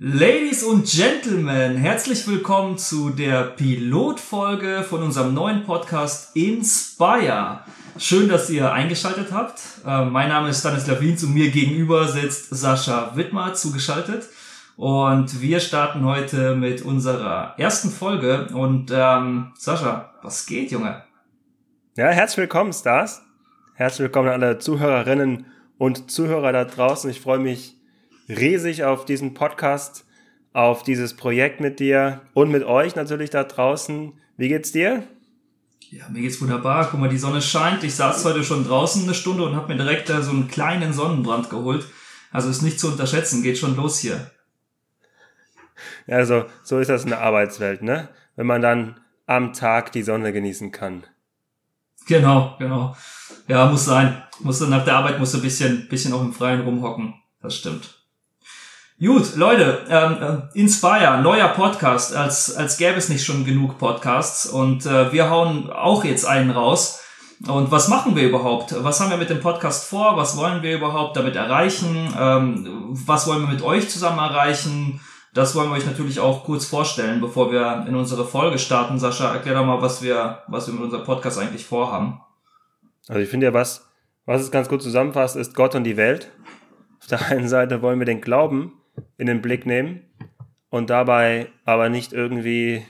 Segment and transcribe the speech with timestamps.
[0.00, 7.62] Ladies und Gentlemen, herzlich willkommen zu der Pilotfolge von unserem neuen Podcast Inspire.
[7.98, 9.60] Schön, dass ihr eingeschaltet habt.
[9.84, 14.28] Äh, mein Name ist Stanislav Wiens und mir gegenüber sitzt Sascha Wittmer zugeschaltet.
[14.76, 18.46] Und wir starten heute mit unserer ersten Folge.
[18.52, 21.02] Und ähm, Sascha, was geht, Junge?
[21.96, 23.22] Ja, herzlich willkommen, Stars.
[23.74, 25.46] Herzlich willkommen an alle Zuhörerinnen
[25.76, 27.10] und Zuhörer da draußen.
[27.10, 27.77] Ich freue mich
[28.28, 30.04] riesig auf diesen Podcast,
[30.52, 34.12] auf dieses Projekt mit dir und mit euch natürlich da draußen.
[34.36, 35.04] Wie geht's dir?
[35.90, 36.88] Ja, mir geht's wunderbar.
[36.90, 37.82] Guck mal, die Sonne scheint.
[37.82, 40.92] Ich saß heute schon draußen eine Stunde und habe mir direkt da so einen kleinen
[40.92, 41.86] Sonnenbrand geholt.
[42.30, 44.30] Also ist nicht zu unterschätzen, geht schon los hier.
[46.06, 48.08] Also, so ist das in der Arbeitswelt, ne?
[48.36, 51.04] Wenn man dann am Tag die Sonne genießen kann.
[52.06, 52.96] Genau, genau.
[53.46, 54.22] Ja, muss sein.
[54.40, 57.14] Musste nach der Arbeit musste ein bisschen, bisschen auch im Freien rumhocken.
[57.40, 57.97] Das stimmt.
[59.00, 64.44] Gut, Leute, ähm, äh, Inspire, neuer Podcast, als, als gäbe es nicht schon genug Podcasts.
[64.44, 67.00] Und äh, wir hauen auch jetzt einen raus.
[67.46, 68.74] Und was machen wir überhaupt?
[68.82, 70.16] Was haben wir mit dem Podcast vor?
[70.16, 72.12] Was wollen wir überhaupt damit erreichen?
[72.18, 75.00] Ähm, was wollen wir mit euch zusammen erreichen?
[75.32, 78.98] Das wollen wir euch natürlich auch kurz vorstellen, bevor wir in unsere Folge starten.
[78.98, 82.20] Sascha, erklär doch mal, was wir, was wir mit unserem Podcast eigentlich vorhaben.
[83.06, 83.88] Also ich finde ja, was,
[84.26, 86.32] was es ganz gut zusammenfasst, ist Gott und die Welt.
[87.00, 88.72] Auf der einen Seite wollen wir den Glauben
[89.16, 90.02] in den Blick nehmen
[90.70, 92.84] und dabei aber nicht irgendwie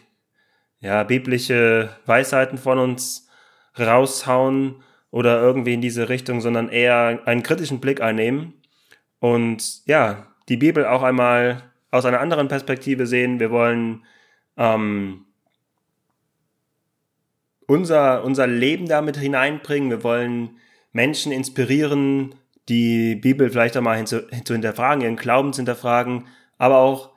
[0.81, 3.29] ja, biblische Weisheiten von uns
[3.79, 4.77] raushauen
[5.11, 8.55] oder irgendwie in diese Richtung, sondern eher einen kritischen Blick einnehmen
[9.21, 13.41] und ja, die Bibel auch einmal aus einer anderen Perspektive sehen.
[13.41, 14.05] Wir wollen
[14.57, 15.25] ähm,
[17.67, 19.91] unser, unser Leben damit hineinbringen.
[19.91, 20.59] Wir wollen
[20.93, 22.35] Menschen inspirieren,
[22.69, 26.27] die Bibel vielleicht auch mal zu hinterfragen, ihren Glauben zu hinterfragen,
[26.59, 27.11] aber auch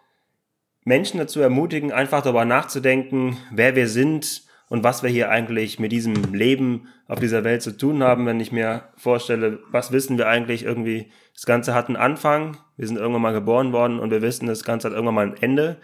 [0.83, 5.91] Menschen dazu ermutigen, einfach darüber nachzudenken, wer wir sind und was wir hier eigentlich mit
[5.91, 8.25] diesem Leben auf dieser Welt zu tun haben.
[8.25, 12.87] Wenn ich mir vorstelle, was wissen wir eigentlich irgendwie, das Ganze hat einen Anfang, wir
[12.87, 15.77] sind irgendwann mal geboren worden und wir wissen, das Ganze hat irgendwann mal ein Ende.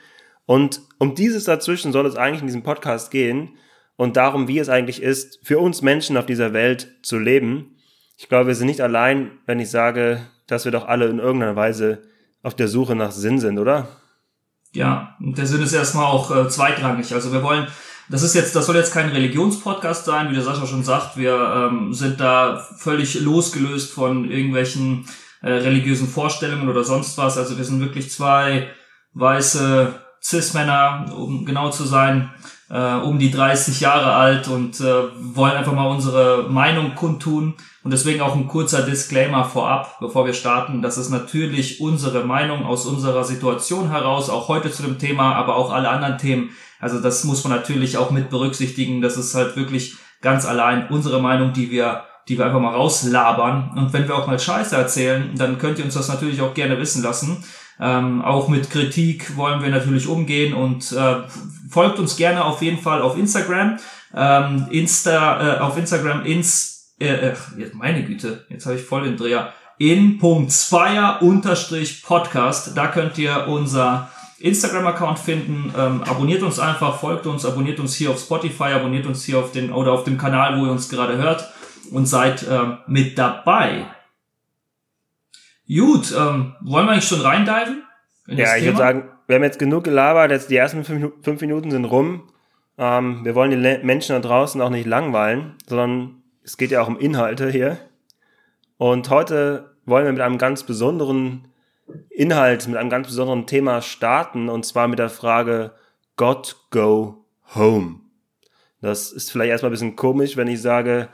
[0.46, 3.58] Und um dieses dazwischen soll es eigentlich in diesem Podcast gehen
[3.98, 7.77] und darum, wie es eigentlich ist, für uns Menschen auf dieser Welt zu leben
[8.18, 11.56] ich glaube, wir sind nicht allein, wenn ich sage, dass wir doch alle in irgendeiner
[11.56, 12.02] Weise
[12.42, 13.88] auf der Suche nach Sinn sind, oder?
[14.74, 17.14] Ja, und der Sinn ist erstmal auch äh, zweitrangig.
[17.14, 17.68] Also wir wollen,
[18.10, 21.18] das ist jetzt, das soll jetzt kein Religionspodcast sein, wie der Sascha schon sagt.
[21.18, 25.06] Wir ähm, sind da völlig losgelöst von irgendwelchen
[25.42, 27.38] äh, religiösen Vorstellungen oder sonst was.
[27.38, 28.68] Also wir sind wirklich zwei
[29.14, 29.94] weiße
[30.28, 32.32] Cis-Männer, um genau zu sein,
[32.70, 37.54] äh, um die 30 Jahre alt und äh, wollen einfach mal unsere Meinung kundtun.
[37.84, 40.82] Und deswegen auch ein kurzer Disclaimer vorab, bevor wir starten.
[40.82, 45.56] Das ist natürlich unsere Meinung aus unserer Situation heraus, auch heute zu dem Thema, aber
[45.56, 46.50] auch alle anderen Themen.
[46.82, 49.02] Also das muss man natürlich auch mit berücksichtigen.
[49.02, 53.72] Das ist halt wirklich ganz allein unsere Meinung, die wir die wir einfach mal rauslabern.
[53.78, 56.78] Und wenn wir auch mal Scheiße erzählen, dann könnt ihr uns das natürlich auch gerne
[56.78, 57.44] wissen lassen.
[57.80, 61.18] Ähm, auch mit Kritik wollen wir natürlich umgehen und äh,
[61.70, 63.78] folgt uns gerne auf jeden Fall auf Instagram.
[64.16, 67.36] Ähm, Insta, äh, auf Instagram ins, äh, äh,
[67.74, 69.54] meine Güte, jetzt habe ich voll den Dreher.
[69.78, 72.76] In Punkt Zweier unterstrich Podcast.
[72.76, 75.74] Da könnt ihr unser Instagram-Account finden.
[75.78, 79.52] Ähm, abonniert uns einfach, folgt uns, abonniert uns hier auf Spotify, abonniert uns hier auf
[79.52, 81.52] den oder auf dem Kanal, wo ihr uns gerade hört
[81.92, 83.88] und seid äh, mit dabei.
[85.68, 87.84] Gut, ähm, wollen wir eigentlich schon reindiven?
[88.28, 91.72] Ja, ich würde sagen, wir haben jetzt genug gelabert, jetzt die ersten fünf, fünf Minuten
[91.72, 92.30] sind rum.
[92.78, 96.88] Ähm, wir wollen die Menschen da draußen auch nicht langweilen, sondern es geht ja auch
[96.88, 97.78] um Inhalte hier.
[98.78, 101.48] Und heute wollen wir mit einem ganz besonderen
[102.10, 105.72] Inhalt, mit einem ganz besonderen Thema starten, und zwar mit der Frage
[106.16, 108.02] God Go Home.
[108.82, 111.10] Das ist vielleicht erstmal ein bisschen komisch, wenn ich sage,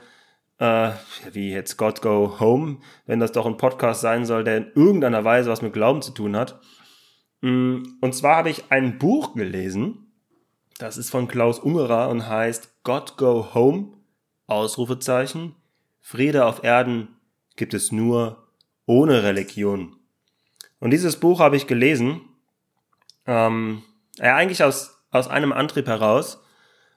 [0.58, 0.90] äh,
[1.32, 5.24] wie jetzt God Go Home, wenn das doch ein Podcast sein soll, der in irgendeiner
[5.24, 6.60] Weise was mit Glauben zu tun hat.
[7.40, 10.12] Mm, und zwar habe ich ein Buch gelesen,
[10.78, 13.92] das ist von Klaus Ungerer und heißt God Go Home,
[14.46, 15.54] Ausrufezeichen,
[16.00, 17.08] Friede auf Erden
[17.56, 18.48] gibt es nur
[18.86, 19.96] ohne Religion.
[20.80, 22.20] Und dieses Buch habe ich gelesen,
[23.26, 23.82] ähm,
[24.18, 26.42] ja, eigentlich aus, aus einem Antrieb heraus.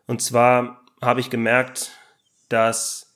[0.07, 1.91] Und zwar habe ich gemerkt,
[2.49, 3.06] dass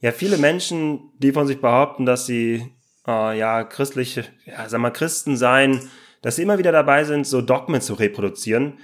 [0.00, 2.66] ja, viele Menschen, die von sich behaupten, dass sie
[3.06, 5.90] äh, ja christliche, ja, sag mal, Christen seien,
[6.22, 8.78] dass sie immer wieder dabei sind, so Dogmen zu reproduzieren,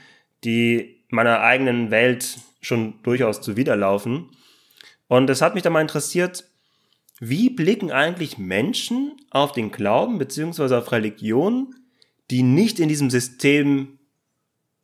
[0.45, 4.31] die meiner eigenen Welt schon durchaus zuwiderlaufen.
[5.09, 6.45] Und es hat mich da mal interessiert,
[7.21, 11.75] wie blicken eigentlich Menschen auf den Glauben beziehungsweise auf Religion,
[12.31, 13.99] die nicht in diesem System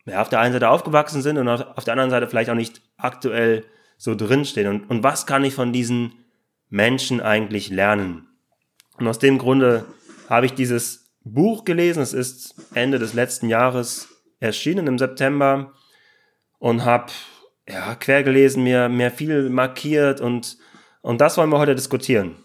[0.07, 2.81] ja, auf der einen Seite aufgewachsen sind und auf der anderen Seite vielleicht auch nicht
[2.97, 3.65] aktuell
[3.99, 4.69] so drinstehen.
[4.69, 6.13] Und, und was kann ich von diesen
[6.73, 8.27] Menschen eigentlich lernen?
[8.99, 9.85] Und aus dem Grunde
[10.29, 12.03] habe ich dieses Buch gelesen.
[12.03, 14.09] Es ist Ende des letzten Jahres
[14.41, 15.73] erschienen im September
[16.59, 17.13] und habe
[17.69, 20.57] ja, quer gelesen, mir, mir viel markiert und,
[21.01, 22.37] und das wollen wir heute diskutieren.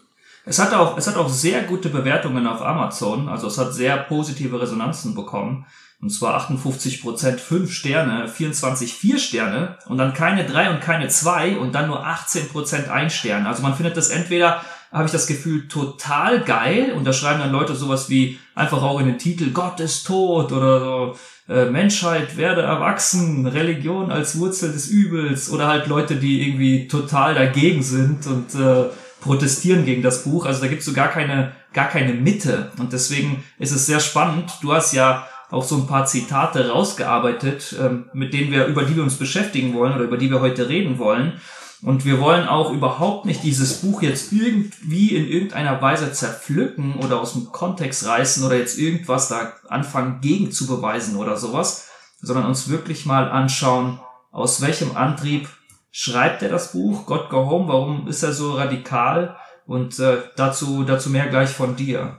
[0.44, 3.96] Es hat auch, es hat auch sehr gute Bewertungen auf Amazon, also es hat sehr
[3.96, 5.66] positive Resonanzen bekommen.
[6.00, 11.08] Und zwar 58 Prozent 5 Sterne, 24 4 Sterne und dann keine 3 und keine
[11.08, 13.46] 2 und dann nur 18 Prozent 1 Stern.
[13.46, 14.62] Also man findet das entweder,
[14.92, 19.00] habe ich das Gefühl, total geil und da schreiben dann Leute sowas wie einfach auch
[19.00, 21.18] in den Titel Gott ist tot oder so
[21.48, 27.34] äh, Menschheit werde erwachsen, Religion als Wurzel des Übels oder halt Leute, die irgendwie total
[27.34, 28.84] dagegen sind und äh,
[29.20, 30.46] protestieren gegen das Buch.
[30.46, 32.70] Also da gibt's so gar keine, gar keine Mitte.
[32.78, 34.52] Und deswegen ist es sehr spannend.
[34.60, 38.96] Du hast ja auch so ein paar Zitate rausgearbeitet, ähm, mit denen wir, über die
[38.96, 41.40] wir uns beschäftigen wollen oder über die wir heute reden wollen.
[41.80, 47.20] Und wir wollen auch überhaupt nicht dieses Buch jetzt irgendwie in irgendeiner Weise zerpflücken oder
[47.20, 51.88] aus dem Kontext reißen oder jetzt irgendwas da anfangen gegen zu beweisen oder sowas,
[52.20, 54.00] sondern uns wirklich mal anschauen,
[54.32, 55.48] aus welchem Antrieb
[55.92, 59.36] schreibt er das Buch, God Go Home, warum ist er so radikal
[59.66, 62.18] und äh, dazu, dazu mehr gleich von dir.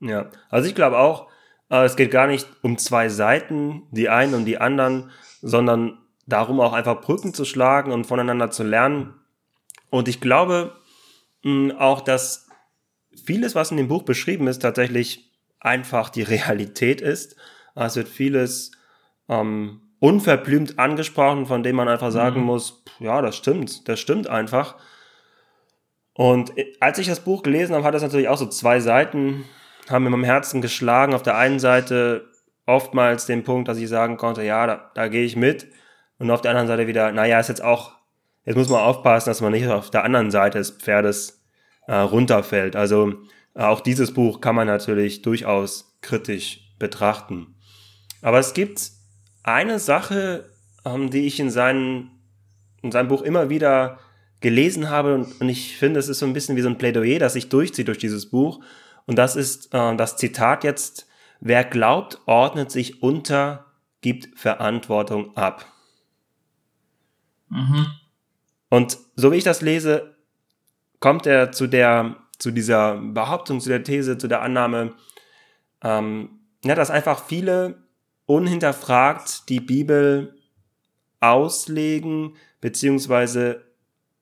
[0.00, 1.28] Ja, also ich glaube auch,
[1.72, 5.10] äh, es geht gar nicht um zwei Seiten, die einen und die anderen,
[5.40, 9.14] sondern darum auch einfach Brücken zu schlagen und voneinander zu lernen.
[9.90, 10.76] Und ich glaube
[11.42, 12.48] mh, auch, dass
[13.24, 17.36] vieles, was in dem Buch beschrieben ist, tatsächlich einfach die Realität ist.
[17.74, 18.72] Es wird vieles
[19.28, 22.46] ähm, unverblümt angesprochen, von dem man einfach sagen mhm.
[22.46, 24.76] muss, ja, das stimmt, das stimmt einfach.
[26.14, 29.44] Und als ich das Buch gelesen habe, hat es natürlich auch so zwei Seiten,
[29.88, 31.14] haben in meinem Herzen geschlagen.
[31.14, 32.28] Auf der einen Seite
[32.66, 35.66] oftmals den Punkt, dass ich sagen konnte, ja, da, da gehe ich mit.
[36.18, 37.92] Und auf der anderen Seite wieder, naja, ist jetzt auch,
[38.44, 41.42] jetzt muss man aufpassen, dass man nicht auf der anderen Seite des Pferdes
[41.86, 42.76] äh, runterfällt.
[42.76, 43.12] Also
[43.54, 47.54] äh, auch dieses Buch kann man natürlich durchaus kritisch betrachten.
[48.20, 48.90] Aber es gibt
[49.42, 50.50] eine Sache,
[50.84, 52.10] ähm, die ich in, seinen,
[52.82, 53.98] in seinem Buch immer wieder
[54.40, 57.18] gelesen habe und, und ich finde, es ist so ein bisschen wie so ein Plädoyer,
[57.18, 58.60] das sich durchzieht durch dieses Buch.
[59.06, 61.08] Und das ist äh, das Zitat jetzt,
[61.40, 63.66] wer glaubt, ordnet sich unter,
[64.00, 65.66] gibt Verantwortung ab.
[67.48, 67.86] Mhm.
[68.68, 70.16] Und so wie ich das lese,
[71.00, 74.94] kommt er zu der, zu dieser Behauptung, zu der These, zu der Annahme,
[75.82, 77.82] ähm, ja, dass einfach viele
[78.26, 80.36] unhinterfragt die Bibel
[81.20, 83.64] auslegen beziehungsweise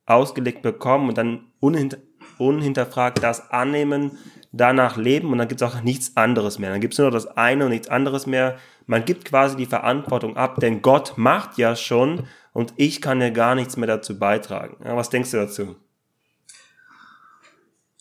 [0.06, 1.98] ausgelegt bekommen und dann unhinter,
[2.38, 4.18] unhinterfragt das annehmen,
[4.52, 6.70] danach leben und dann gibt es auch nichts anderes mehr.
[6.70, 8.56] Dann gibt es nur noch das eine und nichts anderes mehr.
[8.86, 13.30] Man gibt quasi die Verantwortung ab, denn Gott macht ja schon und ich kann ja
[13.30, 14.76] gar nichts mehr dazu beitragen.
[14.84, 15.76] Ja, was denkst du dazu?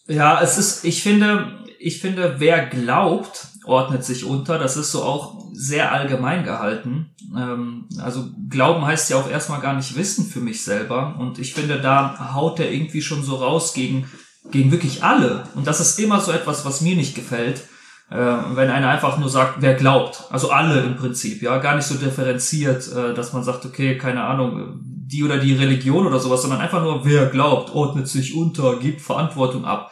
[0.07, 4.57] Ja, es ist, ich finde, ich finde, wer glaubt, ordnet sich unter.
[4.57, 7.11] Das ist so auch sehr allgemein gehalten.
[7.37, 11.15] Ähm, also Glauben heißt ja auch erstmal gar nicht Wissen für mich selber.
[11.19, 14.09] Und ich finde, da haut er irgendwie schon so raus gegen,
[14.51, 15.43] gegen wirklich alle.
[15.55, 17.61] Und das ist immer so etwas, was mir nicht gefällt.
[18.09, 20.23] Äh, wenn einer einfach nur sagt, wer glaubt.
[20.31, 21.57] Also alle im Prinzip, ja.
[21.59, 26.07] Gar nicht so differenziert, äh, dass man sagt, okay, keine Ahnung, die oder die Religion
[26.07, 29.91] oder sowas, sondern einfach nur, wer glaubt, ordnet sich unter, gibt Verantwortung ab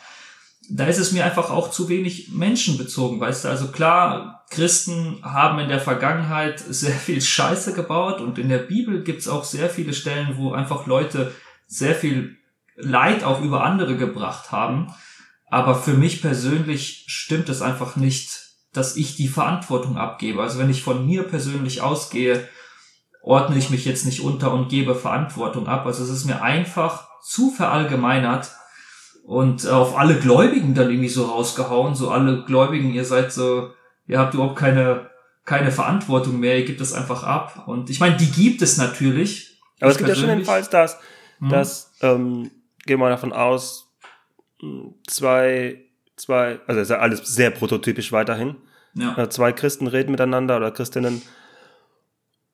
[0.70, 3.50] da ist es mir einfach auch zu wenig menschenbezogen, weißt du.
[3.50, 9.04] Also klar, Christen haben in der Vergangenheit sehr viel Scheiße gebaut und in der Bibel
[9.04, 11.34] gibt's auch sehr viele Stellen, wo einfach Leute
[11.68, 12.37] sehr viel
[12.78, 14.94] Leid auch über andere gebracht haben.
[15.50, 20.42] Aber für mich persönlich stimmt es einfach nicht, dass ich die Verantwortung abgebe.
[20.42, 22.48] Also wenn ich von mir persönlich ausgehe,
[23.22, 25.86] ordne ich mich jetzt nicht unter und gebe Verantwortung ab.
[25.86, 28.52] Also es ist mir einfach zu verallgemeinert,
[29.28, 33.72] und auf alle Gläubigen dann irgendwie so rausgehauen, so alle Gläubigen, ihr seid so,
[34.08, 35.10] ihr habt überhaupt keine,
[35.44, 37.64] keine Verantwortung mehr, ihr gebt es einfach ab.
[37.68, 39.60] Und ich meine, die gibt es natürlich.
[39.82, 40.98] Aber es gibt ja schon den Fall, dass,
[41.40, 41.50] hm.
[41.50, 42.52] dass ähm,
[42.88, 43.94] gehen wir davon aus,
[45.08, 48.56] zwei, zwei, also ist ja alles sehr prototypisch weiterhin.
[48.96, 49.18] Ja.
[49.18, 51.22] Äh, zwei Christen reden miteinander oder Christinnen.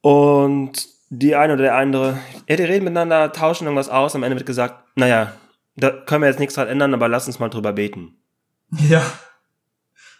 [0.02, 2.18] Und die eine oder der andere,
[2.50, 5.32] ja, die reden miteinander, tauschen irgendwas aus, am Ende wird gesagt, naja,
[5.76, 8.18] da können wir jetzt nichts dran ändern, aber lass uns mal drüber beten.
[8.90, 9.02] Ja.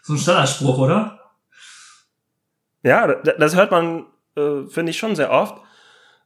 [0.02, 1.20] So ein Standardspruch, oder?
[2.82, 4.06] Ja, das hört man,
[4.36, 5.60] äh, finde ich, schon sehr oft.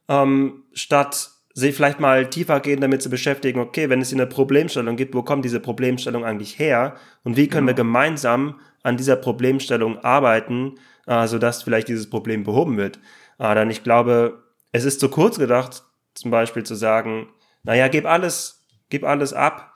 [0.09, 4.26] Ähm, statt sich vielleicht mal tiefer gehen, damit zu beschäftigen, okay, wenn es hier eine
[4.26, 7.76] Problemstellung gibt, wo kommt diese Problemstellung eigentlich her und wie können genau.
[7.76, 10.76] wir gemeinsam an dieser Problemstellung arbeiten,
[11.07, 12.99] äh, sodass vielleicht dieses Problem behoben wird.
[13.38, 15.83] Äh, dann ich glaube, es ist zu kurz gedacht,
[16.14, 17.28] zum Beispiel zu sagen,
[17.62, 19.75] naja, gib alles, gib alles ab,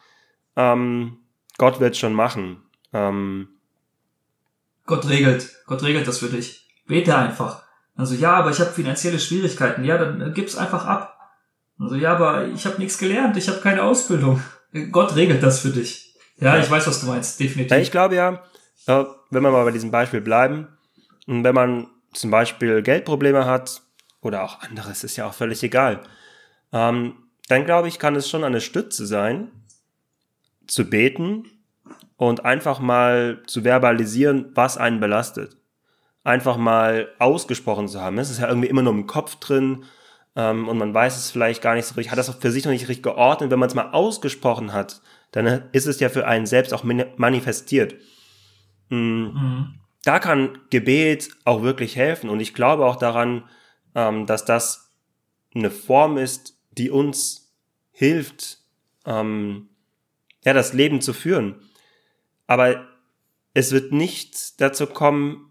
[0.57, 1.19] ähm,
[1.59, 2.63] Gott wird schon machen.
[2.93, 3.49] Ähm,
[4.87, 6.69] Gott regelt, Gott regelt das für dich.
[6.87, 7.63] Bete einfach.
[7.95, 9.85] Also ja, aber ich habe finanzielle Schwierigkeiten.
[9.85, 11.22] Ja, dann äh, gib's einfach ab.
[11.83, 14.43] Also ja, aber ich habe nichts gelernt, ich habe keine Ausbildung.
[14.91, 16.15] Gott regelt das für dich.
[16.39, 17.71] Ja, ich weiß, was du meinst, definitiv.
[17.71, 18.43] Ja, ich glaube ja,
[18.87, 20.69] wenn wir mal bei diesem Beispiel bleiben,
[21.27, 23.83] wenn man zum Beispiel Geldprobleme hat
[24.21, 26.01] oder auch anderes, ist ja auch völlig egal,
[26.73, 27.15] ähm,
[27.49, 29.51] dann glaube ich, kann es schon eine Stütze sein,
[30.67, 31.45] zu beten
[32.17, 35.57] und einfach mal zu verbalisieren, was einen belastet.
[36.25, 38.19] Einfach mal ausgesprochen zu haben.
[38.19, 39.85] Es ist ja irgendwie immer nur im Kopf drin
[40.35, 42.73] ähm, und man weiß es vielleicht gar nicht so richtig, hat das für sich noch
[42.73, 43.51] nicht richtig geordnet.
[43.51, 47.95] Wenn man es mal ausgesprochen hat, dann ist es ja für einen selbst auch manifestiert.
[48.89, 49.33] Mhm.
[49.35, 49.75] Mhm.
[50.05, 53.45] Da kann Gebet auch wirklich helfen und ich glaube auch daran,
[53.95, 54.91] ähm, dass das
[55.55, 57.55] eine Form ist, die uns
[57.93, 58.59] hilft,
[59.07, 59.69] ähm,
[60.45, 61.61] ja, das Leben zu führen.
[62.47, 62.87] Aber
[63.55, 65.51] es wird nicht dazu kommen,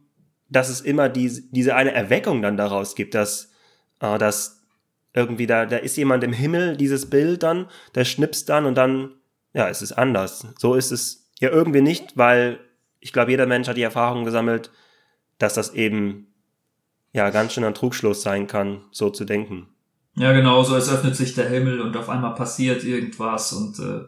[0.49, 3.51] dass es immer diese, diese eine Erweckung dann daraus gibt, dass,
[4.01, 4.60] äh, dass
[5.13, 9.11] irgendwie da, da ist jemand im Himmel, dieses Bild dann, der schnipst dann und dann,
[9.53, 10.47] ja, es ist anders.
[10.57, 12.59] So ist es ja irgendwie nicht, weil
[12.99, 14.71] ich glaube, jeder Mensch hat die Erfahrung gesammelt,
[15.37, 16.27] dass das eben
[17.13, 19.67] ja ganz schön ein Trugschluss sein kann, so zu denken.
[20.15, 24.01] Ja, genau, so es öffnet sich der Himmel und auf einmal passiert irgendwas und äh,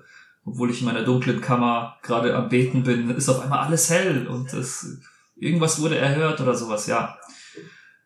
[0.45, 4.27] obwohl ich in meiner dunklen Kammer gerade am Beten bin, ist auf einmal alles hell
[4.27, 4.99] und es,
[5.35, 7.17] irgendwas wurde erhört oder sowas, ja.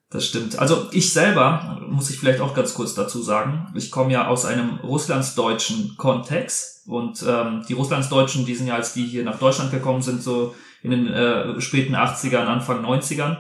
[0.10, 0.58] Das stimmt.
[0.58, 4.46] Also ich selber, muss ich vielleicht auch ganz kurz dazu sagen, ich komme ja aus
[4.46, 9.70] einem russlandsdeutschen Kontext und ähm, die russlandsdeutschen, die sind ja als die hier nach Deutschland
[9.70, 13.40] gekommen sind, so in den äh, späten 80ern, Anfang 90ern,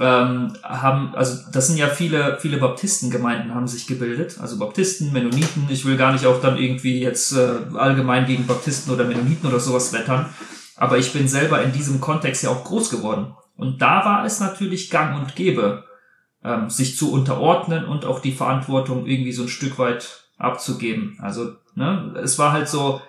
[0.00, 5.68] ähm, haben, also das sind ja viele, viele Baptistengemeinden haben sich gebildet, also Baptisten, Mennoniten,
[5.68, 9.60] ich will gar nicht auch dann irgendwie jetzt äh, allgemein gegen Baptisten oder Mennoniten oder
[9.60, 10.26] sowas wettern,
[10.74, 13.34] aber ich bin selber in diesem Kontext ja auch groß geworden.
[13.54, 15.84] Und da war es natürlich gang und gäbe,
[16.44, 21.18] ähm, sich zu unterordnen und auch die Verantwortung irgendwie so ein Stück weit abzugeben.
[21.20, 23.00] Also, ne, es war halt so,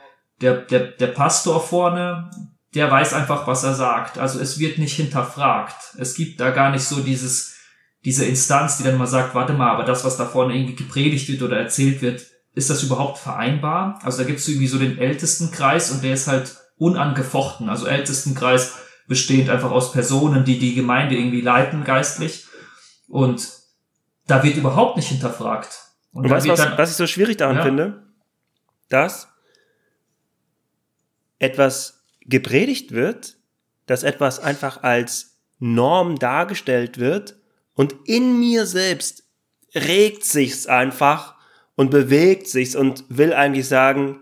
[0.42, 2.30] der, der, der Pastor vorne,
[2.76, 4.18] der weiß einfach, was er sagt.
[4.18, 5.96] Also es wird nicht hinterfragt.
[5.98, 7.56] Es gibt da gar nicht so dieses,
[8.04, 11.30] diese Instanz, die dann mal sagt, warte mal, aber das, was da vorne irgendwie gepredigt
[11.30, 12.26] wird oder erzählt wird,
[12.56, 14.00] ist das überhaupt vereinbar?
[14.04, 17.70] Also da gibt es irgendwie so den ältesten Kreis und der ist halt unangefochten.
[17.70, 18.76] Also ältesten Kreis
[19.08, 22.46] besteht einfach aus Personen, die die Gemeinde irgendwie leiten geistlich.
[23.08, 23.48] Und
[24.28, 25.78] da wird überhaupt nicht hinterfragt.
[26.12, 27.64] Und, und weißt du, was, was ich so schwierig daran ja.
[27.64, 28.04] finde?
[28.90, 29.28] Dass
[31.40, 33.38] etwas gepredigt wird,
[33.86, 37.36] dass etwas einfach als Norm dargestellt wird
[37.74, 39.24] und in mir selbst
[39.76, 41.36] regt sich's einfach
[41.76, 44.22] und bewegt sich's und will eigentlich sagen,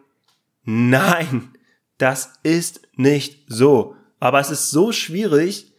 [0.64, 1.54] nein,
[1.98, 3.96] das ist nicht so.
[4.20, 5.74] Aber es ist so schwierig,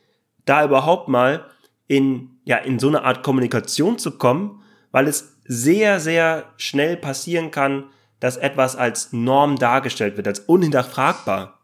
[0.44, 1.50] da überhaupt mal
[1.87, 7.50] in, ja, in so eine Art Kommunikation zu kommen, weil es sehr, sehr schnell passieren
[7.50, 7.84] kann,
[8.20, 11.58] dass etwas als Norm dargestellt wird, als unhinterfragbar.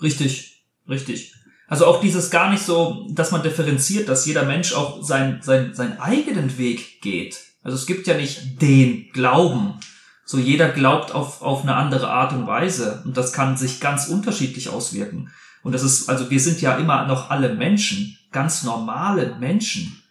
[0.00, 1.34] Richtig, richtig.
[1.66, 5.74] Also auch dieses gar nicht so, dass man differenziert, dass jeder Mensch auch sein, sein,
[5.74, 7.38] seinen eigenen Weg geht.
[7.62, 9.80] Also es gibt ja nicht den Glauben.
[10.26, 13.02] So jeder glaubt auf, auf eine andere Art und Weise.
[13.04, 15.30] Und das kann sich ganz unterschiedlich auswirken.
[15.62, 20.02] Und das ist, also wir sind ja immer noch alle Menschen, ganz normale Menschen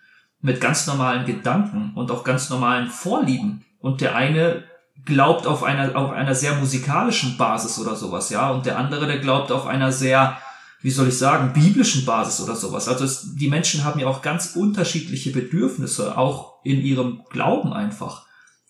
[0.42, 3.64] mit ganz normalen Gedanken und auch ganz normalen Vorlieben.
[3.80, 4.64] Und der eine
[5.06, 9.20] glaubt auf einer, auf einer sehr musikalischen Basis oder sowas, ja, und der andere, der
[9.20, 10.38] glaubt auf einer sehr,
[10.82, 12.88] wie soll ich sagen, biblischen Basis oder sowas.
[12.88, 18.26] Also es, die Menschen haben ja auch ganz unterschiedliche Bedürfnisse, auch in ihrem Glauben einfach.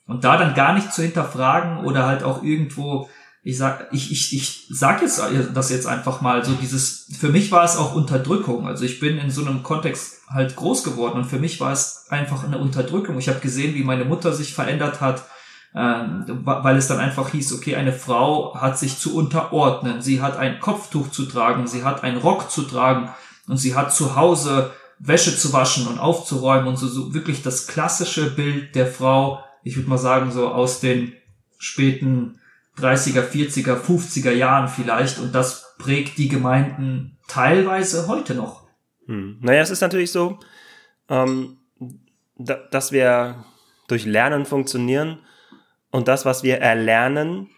[0.07, 3.07] Und da dann gar nicht zu hinterfragen oder halt auch irgendwo,
[3.45, 5.21] ich sag, ich, ich, ich sag jetzt
[5.53, 8.67] das jetzt einfach mal, so dieses, für mich war es auch Unterdrückung.
[8.67, 12.05] Also ich bin in so einem Kontext halt groß geworden und für mich war es
[12.09, 13.19] einfach eine Unterdrückung.
[13.19, 15.25] Ich habe gesehen, wie meine Mutter sich verändert hat,
[15.75, 20.37] ähm, weil es dann einfach hieß, okay, eine Frau hat sich zu unterordnen, sie hat
[20.37, 23.09] ein Kopftuch zu tragen, sie hat einen Rock zu tragen
[23.47, 27.67] und sie hat zu Hause Wäsche zu waschen und aufzuräumen und so, so wirklich das
[27.67, 31.11] klassische Bild der Frau, ich würde mal sagen, so aus den
[31.57, 32.39] späten
[32.79, 38.67] 30er, 40er, 50er Jahren vielleicht und das prägt die Gemeinden teilweise heute noch.
[39.05, 39.37] Hm.
[39.41, 40.39] Naja, es ist natürlich so,
[41.09, 41.57] ähm,
[42.37, 43.43] da, dass wir
[43.87, 45.19] durch Lernen funktionieren
[45.91, 47.49] und das, was wir erlernen,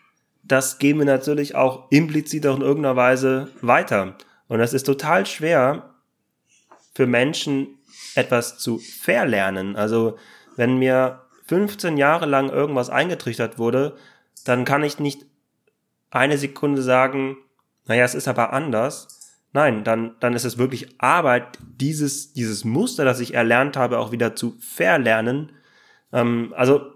[0.43, 4.15] das geben wir natürlich auch implizit auch in irgendeiner Weise weiter.
[4.47, 5.95] Und es ist total schwer
[6.93, 7.79] für Menschen
[8.15, 9.75] etwas zu verlernen.
[9.75, 10.17] Also
[10.55, 13.95] wenn mir 15 Jahre lang irgendwas eingetrichtert wurde,
[14.43, 15.25] dann kann ich nicht
[16.11, 17.37] eine Sekunde sagen,
[17.85, 19.37] naja, es ist aber anders.
[19.53, 24.11] Nein, dann, dann ist es wirklich Arbeit, dieses, dieses Muster, das ich erlernt habe, auch
[24.11, 25.51] wieder zu verlernen.
[26.11, 26.91] Ähm, also,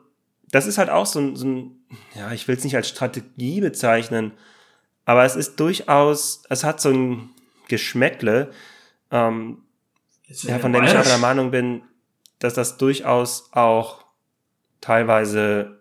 [0.52, 1.80] das ist halt auch so ein, so ein
[2.16, 4.34] ja, ich will es nicht als Strategie bezeichnen,
[5.06, 7.30] aber es ist durchaus, es hat so ein
[7.68, 8.52] Geschmäckle,
[9.12, 9.64] ähm,
[10.28, 11.82] ja, von dem ich aber der Meinung bin,
[12.38, 14.06] dass das durchaus auch
[14.82, 15.79] teilweise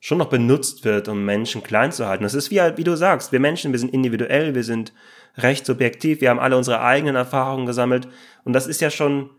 [0.00, 2.22] schon noch benutzt wird, um Menschen klein zu halten.
[2.22, 4.92] Das ist wie, wie du sagst, wir Menschen, wir sind individuell, wir sind
[5.36, 8.08] recht subjektiv, wir haben alle unsere eigenen Erfahrungen gesammelt
[8.44, 9.30] und das ist ja schon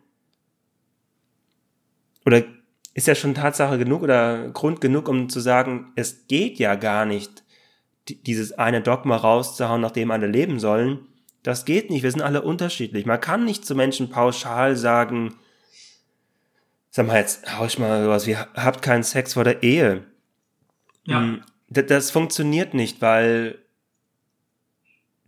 [2.25, 2.43] oder
[2.93, 7.05] ist ja schon Tatsache genug oder Grund genug, um zu sagen, es geht ja gar
[7.05, 7.43] nicht,
[8.07, 11.07] dieses eine Dogma rauszuhauen, nach dem alle leben sollen.
[11.43, 13.05] Das geht nicht, wir sind alle unterschiedlich.
[13.05, 15.35] Man kann nicht zu Menschen pauschal sagen,
[16.89, 20.03] sag mal jetzt, hau ich mal sowas wie, habt keinen Sex vor der Ehe.
[21.09, 21.19] Ja.
[21.19, 23.59] Hm, das, funktioniert nicht, weil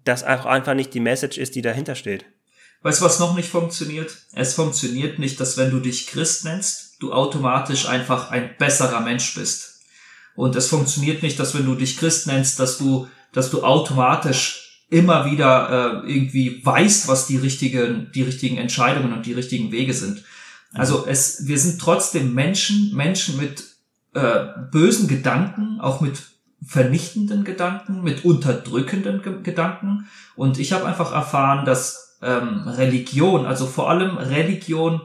[0.03, 2.25] das einfach, einfach nicht die Message ist, die dahinter steht.
[2.83, 4.17] Weißt du, was noch nicht funktioniert?
[4.33, 9.35] Es funktioniert nicht, dass wenn du dich Christ nennst, du automatisch einfach ein besserer Mensch
[9.35, 9.81] bist.
[10.35, 14.83] Und es funktioniert nicht, dass wenn du dich Christ nennst, dass du, dass du automatisch
[14.89, 19.93] immer wieder äh, irgendwie weißt, was die richtigen, die richtigen Entscheidungen und die richtigen Wege
[19.93, 20.23] sind.
[20.73, 23.63] Also es, wir sind trotzdem Menschen, Menschen mit
[24.13, 26.21] äh, bösen Gedanken, auch mit
[26.65, 30.07] vernichtenden Gedanken, mit unterdrückenden Ge Gedanken.
[30.35, 35.01] Und ich habe einfach erfahren, dass ähm, Religion, also vor allem Religion,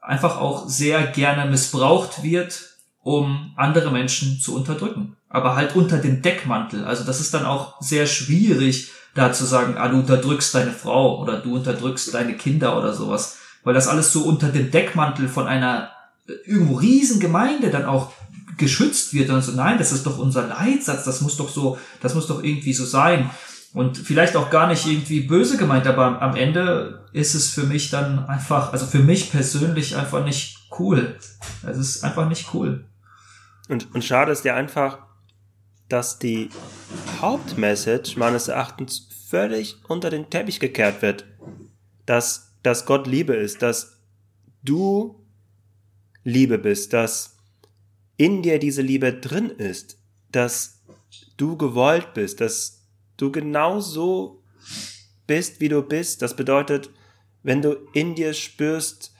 [0.00, 5.16] einfach auch sehr gerne missbraucht wird, um andere Menschen zu unterdrücken.
[5.28, 6.84] Aber halt unter dem Deckmantel.
[6.84, 11.20] Also das ist dann auch sehr schwierig, da zu sagen, ah, du unterdrückst deine Frau
[11.20, 13.38] oder du unterdrückst deine Kinder oder sowas.
[13.62, 15.90] Weil das alles so unter dem Deckmantel von einer
[16.28, 18.12] äh, irgendwo riesen Gemeinde dann auch
[18.56, 22.14] geschützt wird und so, nein, das ist doch unser Leitsatz, das muss doch so, das
[22.14, 23.30] muss doch irgendwie so sein.
[23.72, 27.90] Und vielleicht auch gar nicht irgendwie böse gemeint, aber am Ende ist es für mich
[27.90, 31.18] dann einfach, also für mich persönlich einfach nicht cool.
[31.66, 32.84] Es ist einfach nicht cool.
[33.68, 34.98] Und, und schade ist ja einfach,
[35.88, 36.50] dass die
[37.20, 41.24] Hauptmessage meines Erachtens völlig unter den Teppich gekehrt wird.
[42.06, 44.00] Dass, dass Gott Liebe ist, dass
[44.62, 45.26] du
[46.22, 47.33] Liebe bist, dass
[48.16, 49.98] in dir diese Liebe drin ist,
[50.30, 50.82] dass
[51.36, 52.84] du gewollt bist, dass
[53.16, 54.42] du genauso
[55.26, 56.22] bist, wie du bist.
[56.22, 56.90] Das bedeutet,
[57.42, 59.12] wenn du in dir spürst,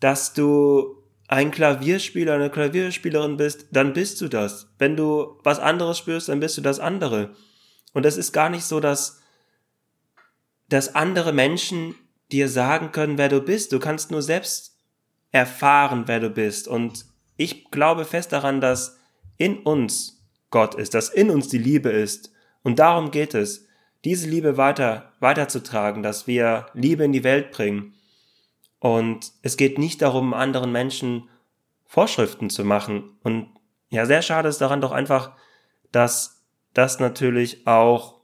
[0.00, 4.68] dass du ein Klavierspieler, eine Klavierspielerin bist, dann bist du das.
[4.78, 7.34] Wenn du was anderes spürst, dann bist du das andere.
[7.92, 9.20] Und es ist gar nicht so, dass,
[10.68, 11.94] dass andere Menschen
[12.30, 13.72] dir sagen können, wer du bist.
[13.72, 14.76] Du kannst nur selbst
[15.30, 16.68] erfahren, wer du bist.
[16.68, 18.98] Und ich glaube fest daran, dass
[19.36, 23.66] in uns Gott ist, dass in uns die Liebe ist und darum geht es,
[24.04, 27.94] diese Liebe weiter, weiterzutragen, dass wir Liebe in die Welt bringen.
[28.78, 31.28] Und es geht nicht darum, anderen Menschen
[31.86, 33.16] Vorschriften zu machen.
[33.22, 33.48] Und
[33.88, 35.32] ja, sehr schade ist daran doch einfach,
[35.90, 36.42] dass
[36.74, 38.20] das natürlich auch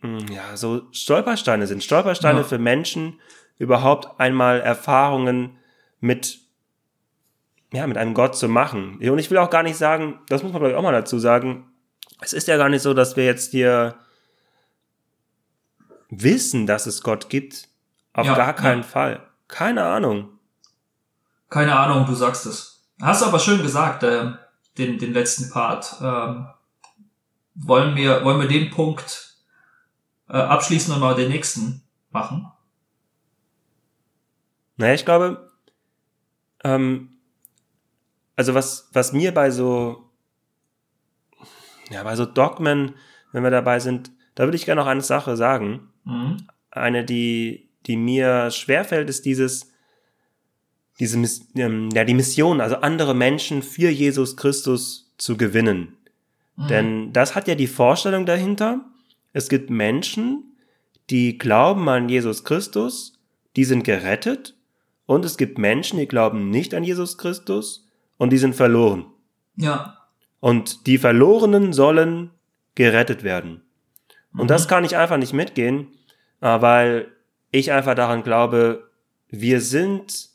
[0.00, 1.82] hm, ja, so Stolpersteine sind.
[1.82, 2.44] Stolpersteine ja.
[2.44, 3.18] für Menschen,
[3.58, 5.56] überhaupt einmal Erfahrungen
[6.00, 6.40] mit,
[7.74, 8.98] ja, mit einem Gott zu machen.
[8.98, 11.18] Und ich will auch gar nicht sagen, das muss man glaube ich auch mal dazu
[11.18, 11.66] sagen,
[12.20, 13.96] es ist ja gar nicht so, dass wir jetzt hier
[16.08, 17.68] wissen, dass es Gott gibt.
[18.12, 18.86] Auf ja, gar keinen ja.
[18.86, 19.26] Fall.
[19.48, 20.28] Keine Ahnung.
[21.50, 22.84] Keine Ahnung, du sagst es.
[23.00, 24.32] Hast du aber schön gesagt, äh,
[24.78, 25.96] den, den letzten Part.
[26.00, 26.46] Ähm,
[27.54, 29.36] wollen wir, wollen wir den Punkt
[30.28, 32.50] äh, abschließen und mal den nächsten machen?
[34.76, 35.50] Naja, ich glaube,
[36.64, 37.13] ähm,
[38.36, 40.04] also was, was mir bei so
[41.90, 42.94] ja, bei so Dogmen,
[43.32, 45.88] wenn wir dabei sind, da würde ich gerne noch eine Sache sagen.
[46.04, 46.38] Mhm.
[46.70, 49.72] Eine, die, die mir schwerfällt, ist dieses,
[50.98, 51.18] diese,
[51.56, 55.96] ähm, ja, die Mission, also andere Menschen für Jesus Christus zu gewinnen.
[56.56, 56.68] Mhm.
[56.68, 58.84] Denn das hat ja die Vorstellung dahinter.
[59.32, 60.56] Es gibt Menschen,
[61.10, 63.20] die glauben an Jesus Christus,
[63.56, 64.56] die sind gerettet.
[65.06, 67.83] Und es gibt Menschen, die glauben nicht an Jesus Christus
[68.16, 69.06] und die sind verloren.
[69.56, 69.98] Ja.
[70.40, 72.30] Und die Verlorenen sollen
[72.74, 73.62] gerettet werden.
[74.32, 74.48] Und mhm.
[74.48, 75.88] das kann ich einfach nicht mitgehen,
[76.40, 77.12] äh, weil
[77.50, 78.90] ich einfach daran glaube,
[79.28, 80.28] wir sind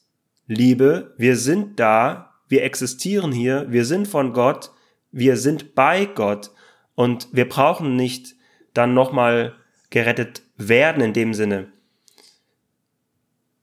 [0.47, 4.71] Liebe, wir sind da, wir existieren hier, wir sind von Gott,
[5.11, 6.51] wir sind bei Gott
[6.95, 8.35] und wir brauchen nicht
[8.73, 9.55] dann nochmal
[9.89, 11.71] gerettet werden in dem Sinne.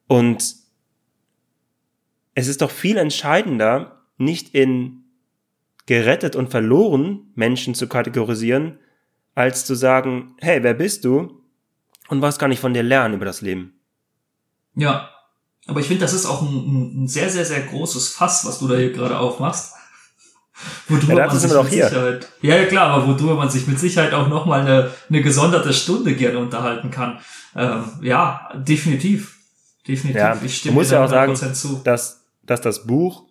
[0.06, 0.54] Und
[2.34, 5.04] es ist doch viel entscheidender, nicht in
[5.86, 8.78] gerettet und verloren Menschen zu kategorisieren,
[9.34, 11.42] als zu sagen, hey, wer bist du
[12.08, 13.74] und was kann ich von dir lernen über das Leben?
[14.74, 15.10] Ja,
[15.66, 18.68] aber ich finde, das ist auch ein, ein, sehr, sehr, sehr großes Fass, was du
[18.68, 19.74] da hier gerade aufmachst.
[20.88, 21.88] Worüber ja, man sich mit hier.
[21.88, 26.14] Sicherheit, ja, klar, aber worüber man sich mit Sicherheit auch nochmal eine, eine gesonderte Stunde
[26.14, 27.18] gerne unterhalten kann.
[27.54, 29.36] Ähm, ja, definitiv.
[29.86, 30.18] Definitiv.
[30.18, 31.82] Ja, ich stimme muss ja auch sagen, zu.
[31.84, 33.25] Dass, dass das Buch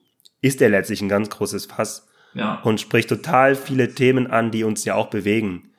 [0.45, 2.07] ist ja letztlich ein ganz großes Fass.
[2.33, 2.59] Ja.
[2.63, 5.71] Und spricht total viele Themen an, die uns ja auch bewegen.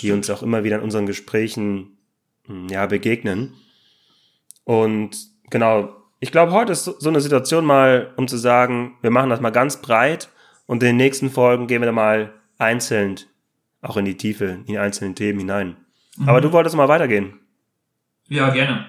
[0.00, 1.98] Die uns auch immer wieder in unseren Gesprächen,
[2.46, 3.52] hm, ja, begegnen.
[4.64, 5.16] Und
[5.50, 9.40] genau, ich glaube, heute ist so eine Situation mal, um zu sagen, wir machen das
[9.40, 10.30] mal ganz breit
[10.64, 13.20] und in den nächsten Folgen gehen wir dann mal einzeln
[13.82, 15.76] auch in die Tiefe, in die einzelnen Themen hinein.
[16.16, 16.28] Mhm.
[16.30, 17.40] Aber du wolltest mal weitergehen.
[18.28, 18.86] Ja, gerne.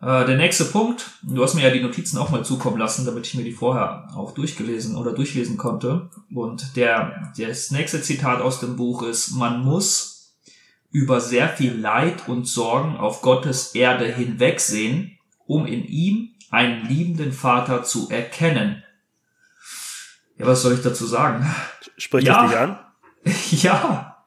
[0.00, 3.26] Äh, der nächste Punkt, du hast mir ja die Notizen auch mal zukommen lassen, damit
[3.26, 6.10] ich mir die vorher auch durchgelesen oder durchlesen konnte.
[6.34, 10.34] Und der, das nächste Zitat aus dem Buch ist, man muss
[10.90, 17.32] über sehr viel Leid und Sorgen auf Gottes Erde hinwegsehen, um in ihm einen liebenden
[17.32, 18.82] Vater zu erkennen.
[20.38, 21.46] Ja, was soll ich dazu sagen?
[21.96, 22.46] Spricht ja.
[22.46, 22.78] dich an?
[23.50, 24.24] ja.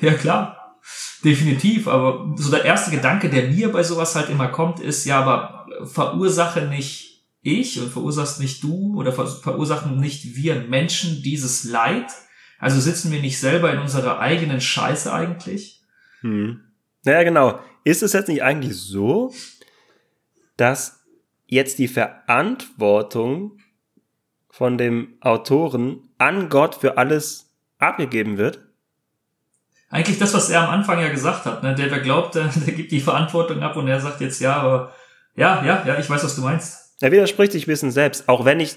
[0.00, 0.57] Ja, klar.
[1.24, 1.88] Definitiv.
[1.88, 5.66] Aber so der erste Gedanke, der mir bei sowas halt immer kommt, ist, ja, aber
[5.84, 12.06] verursache nicht ich und verursachst nicht du oder verursachen nicht wir Menschen dieses Leid?
[12.58, 15.82] Also sitzen wir nicht selber in unserer eigenen Scheiße eigentlich?
[16.20, 16.60] Hm.
[17.04, 17.60] Naja, genau.
[17.84, 19.32] Ist es jetzt nicht eigentlich so,
[20.56, 21.04] dass
[21.46, 23.58] jetzt die Verantwortung
[24.50, 28.67] von dem Autoren an Gott für alles abgegeben wird?
[29.90, 31.74] Eigentlich das, was er am Anfang ja gesagt hat, ne?
[31.74, 34.92] Der, wer glaubt, der, der gibt die Verantwortung ab und er sagt jetzt ja, aber
[35.34, 36.96] ja, ja, ja, ich weiß, was du meinst.
[37.00, 38.76] Er widerspricht sich ein bisschen selbst, auch wenn ich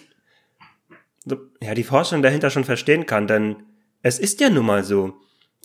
[1.62, 3.64] ja die Vorstellung dahinter schon verstehen kann, denn
[4.02, 5.14] es ist ja nun mal so,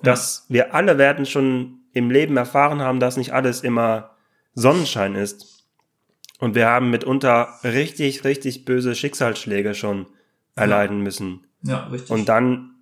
[0.02, 0.54] dass ja.
[0.54, 4.16] wir alle werden schon im Leben erfahren haben, dass nicht alles immer
[4.54, 5.64] Sonnenschein ist.
[6.38, 10.06] Und wir haben mitunter richtig, richtig böse Schicksalsschläge schon
[10.54, 11.46] erleiden müssen.
[11.62, 12.11] Ja, richtig.
[12.11, 12.74] Und dann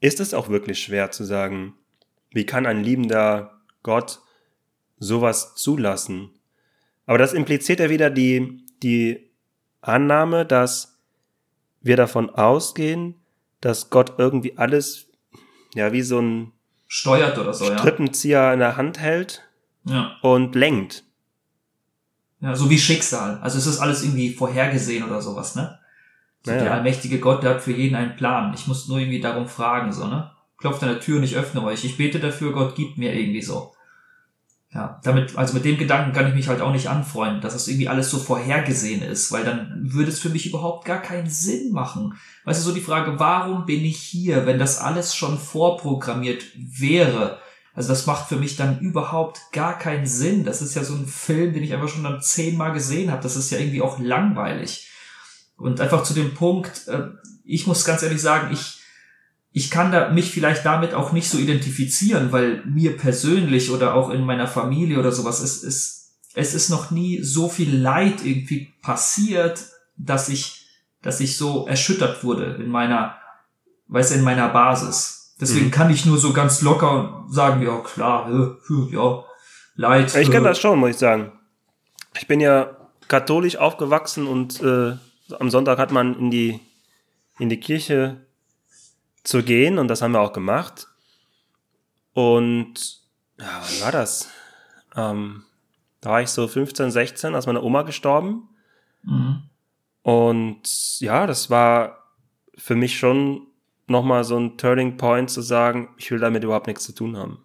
[0.00, 1.74] ist es auch wirklich schwer zu sagen,
[2.36, 4.20] wie kann ein liebender Gott
[4.98, 6.30] sowas zulassen?
[7.06, 9.30] Aber das impliziert ja wieder die, die
[9.80, 10.98] Annahme, dass
[11.80, 13.14] wir davon ausgehen,
[13.60, 15.08] dass Gott irgendwie alles,
[15.74, 16.52] ja, wie so ein
[16.86, 19.42] steuert oder so, Strippenzieher in der Hand hält
[19.84, 20.16] ja.
[20.20, 21.04] und lenkt.
[22.40, 23.38] Ja, so wie Schicksal.
[23.40, 25.78] Also es ist alles irgendwie vorhergesehen oder sowas, ne?
[26.42, 26.64] So naja.
[26.64, 28.52] Der allmächtige Gott, der hat für jeden einen Plan.
[28.54, 30.30] Ich muss nur irgendwie darum fragen, so, ne?
[30.58, 31.84] Klopft an der Tür und ich öffne euch.
[31.84, 33.72] Ich bete dafür, Gott gibt mir irgendwie so.
[34.72, 37.68] Ja, damit, also mit dem Gedanken kann ich mich halt auch nicht anfreunden, dass das
[37.68, 41.72] irgendwie alles so vorhergesehen ist, weil dann würde es für mich überhaupt gar keinen Sinn
[41.72, 42.18] machen.
[42.44, 47.38] Weißt du, so die Frage, warum bin ich hier, wenn das alles schon vorprogrammiert wäre?
[47.74, 50.44] Also das macht für mich dann überhaupt gar keinen Sinn.
[50.44, 53.22] Das ist ja so ein Film, den ich einfach schon dann zehnmal gesehen habe.
[53.22, 54.90] Das ist ja irgendwie auch langweilig.
[55.56, 57.08] Und einfach zu dem Punkt, äh,
[57.44, 58.75] ich muss ganz ehrlich sagen, ich,
[59.56, 64.10] ich kann da mich vielleicht damit auch nicht so identifizieren, weil mir persönlich oder auch
[64.10, 68.74] in meiner Familie oder sowas ist, ist es ist noch nie so viel Leid irgendwie
[68.82, 69.64] passiert,
[69.96, 70.66] dass ich,
[71.00, 73.16] dass ich so erschüttert wurde in meiner,
[73.88, 75.34] weißt du, in meiner Basis.
[75.40, 75.70] Deswegen mhm.
[75.70, 78.30] kann ich nur so ganz locker sagen, ja klar,
[78.90, 79.24] ja,
[79.74, 80.14] leid.
[80.16, 81.32] Ich kenne das schon, muss ich sagen.
[82.14, 82.76] Ich bin ja
[83.08, 84.96] katholisch aufgewachsen und äh,
[85.38, 86.60] am Sonntag hat man in die
[87.38, 88.25] in die Kirche
[89.26, 90.88] zu gehen und das haben wir auch gemacht.
[92.12, 93.00] Und
[93.38, 94.30] ja, wann war das?
[94.94, 95.42] Ähm,
[96.00, 98.48] da war ich so 15, 16, als meine Oma gestorben.
[99.02, 99.42] Mhm.
[100.02, 102.04] Und ja, das war
[102.56, 103.48] für mich schon
[103.88, 107.44] nochmal so ein Turning Point zu sagen, ich will damit überhaupt nichts zu tun haben.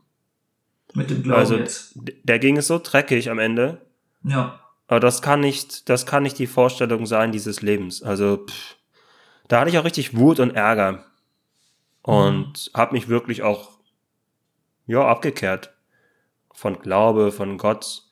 [0.93, 1.93] Mit dem Glauben also, jetzt.
[2.23, 3.85] Der ging es so dreckig am Ende.
[4.23, 4.59] Ja.
[4.87, 8.03] Aber das kann nicht, das kann nicht die Vorstellung sein dieses Lebens.
[8.03, 8.75] Also, pff,
[9.47, 11.05] da hatte ich auch richtig Wut und Ärger.
[12.03, 12.77] Und mhm.
[12.77, 13.79] habe mich wirklich auch,
[14.87, 15.73] ja, abgekehrt.
[16.53, 18.03] Von Glaube, von Gott.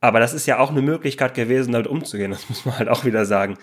[0.00, 2.30] Aber das ist ja auch eine Möglichkeit gewesen, damit umzugehen.
[2.32, 3.58] Das muss man halt auch wieder sagen.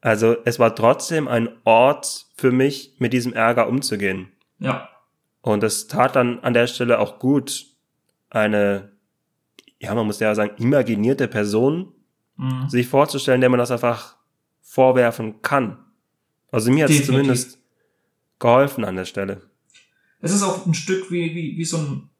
[0.00, 4.32] Also es war trotzdem ein Ort für mich, mit diesem Ärger umzugehen.
[4.58, 4.88] Ja.
[5.42, 7.66] Und es tat dann an der Stelle auch gut,
[8.28, 8.92] eine,
[9.78, 11.92] ja, man muss ja sagen, imaginierte Person
[12.36, 12.68] mhm.
[12.68, 14.16] sich vorzustellen, der man das einfach
[14.60, 15.78] vorwerfen kann.
[16.50, 17.58] Also mir hat es zumindest
[18.38, 19.42] geholfen an der Stelle.
[20.20, 22.10] es ist auch ein Stück wie, wie, wie so ein,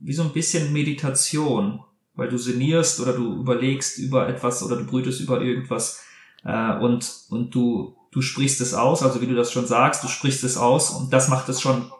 [0.00, 1.80] wie so ein bisschen Meditation,
[2.14, 6.02] weil du sinnierst oder du überlegst über etwas oder du brütest über irgendwas
[6.44, 10.08] äh, und, und du, du sprichst es aus, also wie du das schon sagst, du
[10.08, 11.90] sprichst es aus und das macht es schon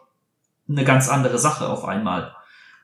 [0.67, 2.35] eine ganz andere Sache auf einmal.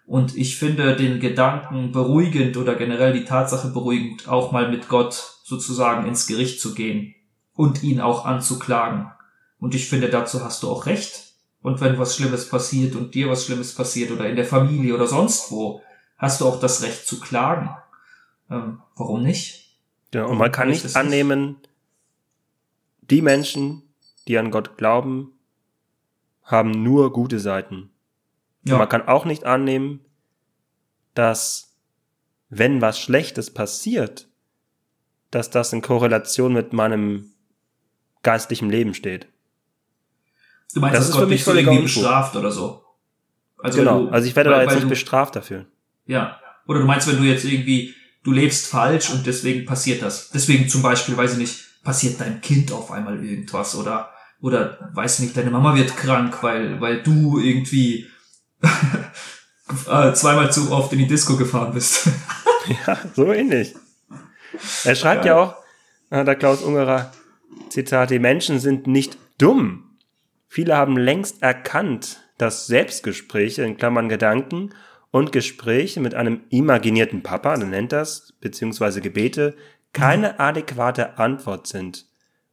[0.07, 5.39] Und ich finde den Gedanken beruhigend oder generell die Tatsache beruhigend, auch mal mit Gott
[5.43, 7.14] sozusagen ins Gericht zu gehen
[7.55, 9.11] und ihn auch anzuklagen.
[9.59, 11.33] Und ich finde, dazu hast du auch recht.
[11.61, 15.07] Und wenn was Schlimmes passiert und dir was Schlimmes passiert oder in der Familie oder
[15.07, 15.81] sonst wo,
[16.17, 17.69] hast du auch das Recht zu klagen.
[18.51, 19.75] Ähm, warum nicht?
[20.13, 21.57] Ja, und man kann nicht annehmen,
[23.01, 23.83] die Menschen,
[24.27, 25.31] die an Gott glauben,
[26.43, 27.89] haben nur gute Seiten.
[28.63, 28.77] Ja.
[28.77, 30.01] man kann auch nicht annehmen,
[31.13, 31.75] dass
[32.49, 34.27] wenn was Schlechtes passiert,
[35.31, 37.34] dass das in Korrelation mit meinem
[38.25, 39.27] geistlichen Leben steht.
[40.73, 42.83] Du meinst, das ist Gott für mich völlig irgendwie bestraft oder so?
[43.59, 45.65] Also genau, du, also ich werde weil, da jetzt nicht du, bestraft dafür.
[46.05, 50.31] Ja, oder du meinst, wenn du jetzt irgendwie, du lebst falsch und deswegen passiert das.
[50.31, 54.11] Deswegen zum Beispiel, weiß ich nicht, passiert deinem Kind auf einmal irgendwas oder
[54.41, 58.07] oder weiß nicht, deine Mama wird krank, weil weil du irgendwie
[59.89, 62.09] äh, zweimal zu oft in die Disco gefahren bist.
[62.87, 63.75] ja, so ähnlich.
[64.83, 65.55] Er schreibt ja, ja auch,
[66.09, 67.11] äh, der Klaus Ungerer,
[67.75, 69.97] Zitat, die Menschen sind nicht dumm.
[70.47, 74.69] Viele haben längst erkannt, dass Selbstgespräche, in Klammern Gedanken,
[75.11, 79.55] und Gespräche mit einem imaginierten Papa, der nennt das, beziehungsweise Gebete,
[79.91, 82.05] keine adäquate Antwort sind.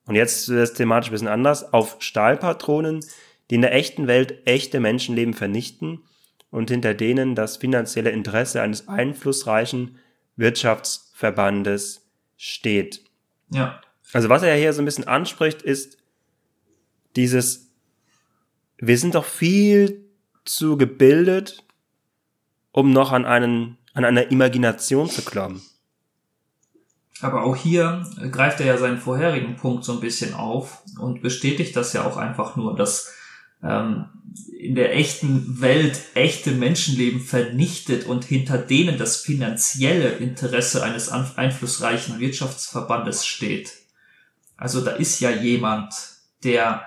[0.06, 3.04] Und jetzt ist es thematisch ein bisschen anders, auf Stahlpatronen,
[3.48, 6.02] die in der echten Welt echte Menschenleben vernichten
[6.50, 9.98] und hinter denen das finanzielle Interesse eines einflussreichen
[10.34, 13.04] Wirtschaftsverbandes steht.
[13.50, 13.80] Ja.
[14.12, 15.98] Also was er hier so ein bisschen anspricht, ist
[17.16, 17.70] dieses,
[18.78, 20.04] wir sind doch viel
[20.44, 21.64] zu gebildet,
[22.72, 25.62] um noch an einen, an einer Imagination zu glauben.
[27.20, 31.76] Aber auch hier greift er ja seinen vorherigen Punkt so ein bisschen auf und bestätigt
[31.76, 33.14] das ja auch einfach nur, dass
[33.62, 34.06] ähm,
[34.58, 42.18] in der echten Welt echte Menschenleben vernichtet und hinter denen das finanzielle Interesse eines einflussreichen
[42.18, 43.81] Wirtschaftsverbandes steht.
[44.62, 45.92] Also da ist ja jemand,
[46.44, 46.82] der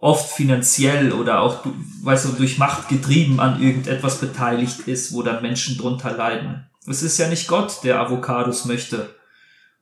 [0.00, 1.64] oft finanziell oder auch,
[2.02, 6.66] weißt du, durch Macht getrieben an irgendetwas beteiligt ist, wo dann Menschen drunter leiden.
[6.88, 9.14] Es ist ja nicht Gott, der Avocados möchte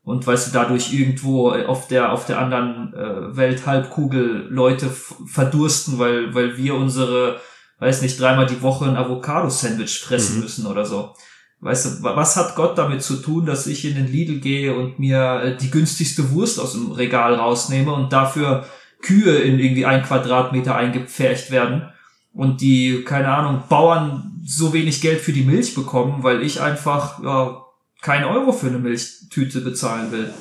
[0.04, 6.34] und weißt du, dadurch irgendwo auf der, auf der anderen äh, Welthalbkugel Leute verdursten, weil,
[6.34, 7.40] weil wir unsere,
[7.78, 10.42] weiß nicht, dreimal die Woche ein Avocado-Sandwich fressen mhm.
[10.42, 11.14] müssen oder so.
[11.60, 14.98] Weißt du, was hat Gott damit zu tun, dass ich in den Lidl gehe und
[14.98, 18.66] mir äh, die günstigste Wurst aus dem Regal rausnehme und dafür
[19.02, 21.88] Kühe in irgendwie ein Quadratmeter eingepfercht werden
[22.32, 27.22] und die, keine Ahnung, Bauern so wenig Geld für die Milch bekommen, weil ich einfach,
[27.22, 27.62] ja,
[28.02, 30.32] kein Euro für eine Milchtüte bezahlen will.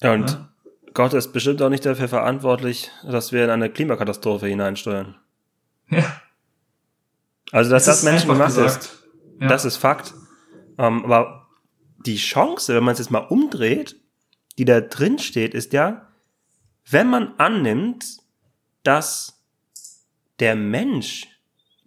[0.00, 0.48] Ja, und ja?
[0.94, 5.16] Gott ist bestimmt auch nicht dafür verantwortlich, dass wir in eine Klimakatastrophe hineinsteuern.
[5.90, 6.04] Ja.
[7.50, 9.04] Also, dass das, das Menschen gemacht ist,
[9.40, 9.48] ja.
[9.48, 10.14] das ist Fakt.
[10.78, 11.48] Ähm, aber
[12.06, 13.96] die Chance, wenn man es jetzt mal umdreht,
[14.56, 16.08] die da drin steht, ist ja,
[16.90, 18.18] wenn man annimmt,
[18.82, 19.42] dass
[20.38, 21.28] der Mensch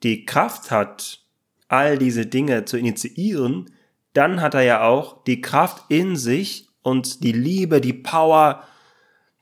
[0.03, 1.19] die Kraft hat,
[1.67, 3.71] all diese Dinge zu initiieren,
[4.13, 8.63] dann hat er ja auch die Kraft in sich und die Liebe, die Power,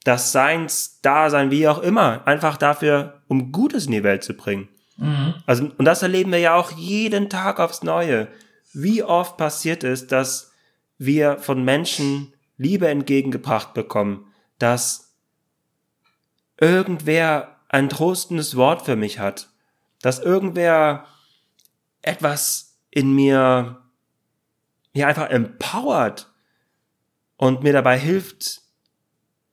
[0.04, 4.70] das Seins, Dasein, wie auch immer, einfach dafür, um Gutes in die Welt zu bringen.
[4.98, 5.34] Mhm.
[5.46, 8.28] Also, und das erleben wir ja auch jeden Tag aufs Neue.
[8.74, 10.52] Wie oft passiert es, dass
[10.98, 14.26] wir von Menschen Liebe entgegengebracht bekommen,
[14.58, 15.16] dass
[16.60, 19.50] irgendwer ein trostendes Wort für mich hat,
[20.02, 21.06] dass irgendwer
[22.02, 23.82] etwas in mir
[24.94, 26.32] ja einfach empowert
[27.38, 28.62] und mir dabei hilft,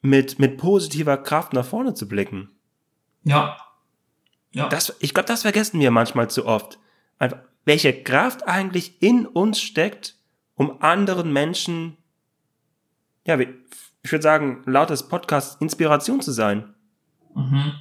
[0.02, 2.50] mit, mit positiver Kraft nach vorne zu blicken.
[3.24, 3.56] Ja.
[4.52, 4.68] Ja.
[4.68, 6.78] Das, ich glaube, das vergessen wir manchmal zu oft.
[7.18, 10.14] Einfach, welche Kraft eigentlich in uns steckt,
[10.54, 11.98] um anderen Menschen,
[13.26, 16.74] ja, ich würde sagen, laut des Podcasts Inspiration zu sein.
[17.34, 17.72] Mhm.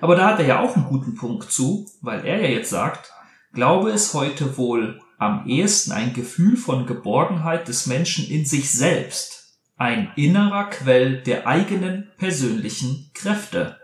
[0.00, 3.12] Aber da hat er ja auch einen guten Punkt zu, weil er ja jetzt sagt,
[3.52, 9.60] glaube es heute wohl am ehesten ein Gefühl von Geborgenheit des Menschen in sich selbst,
[9.76, 13.79] ein innerer Quell der eigenen persönlichen Kräfte.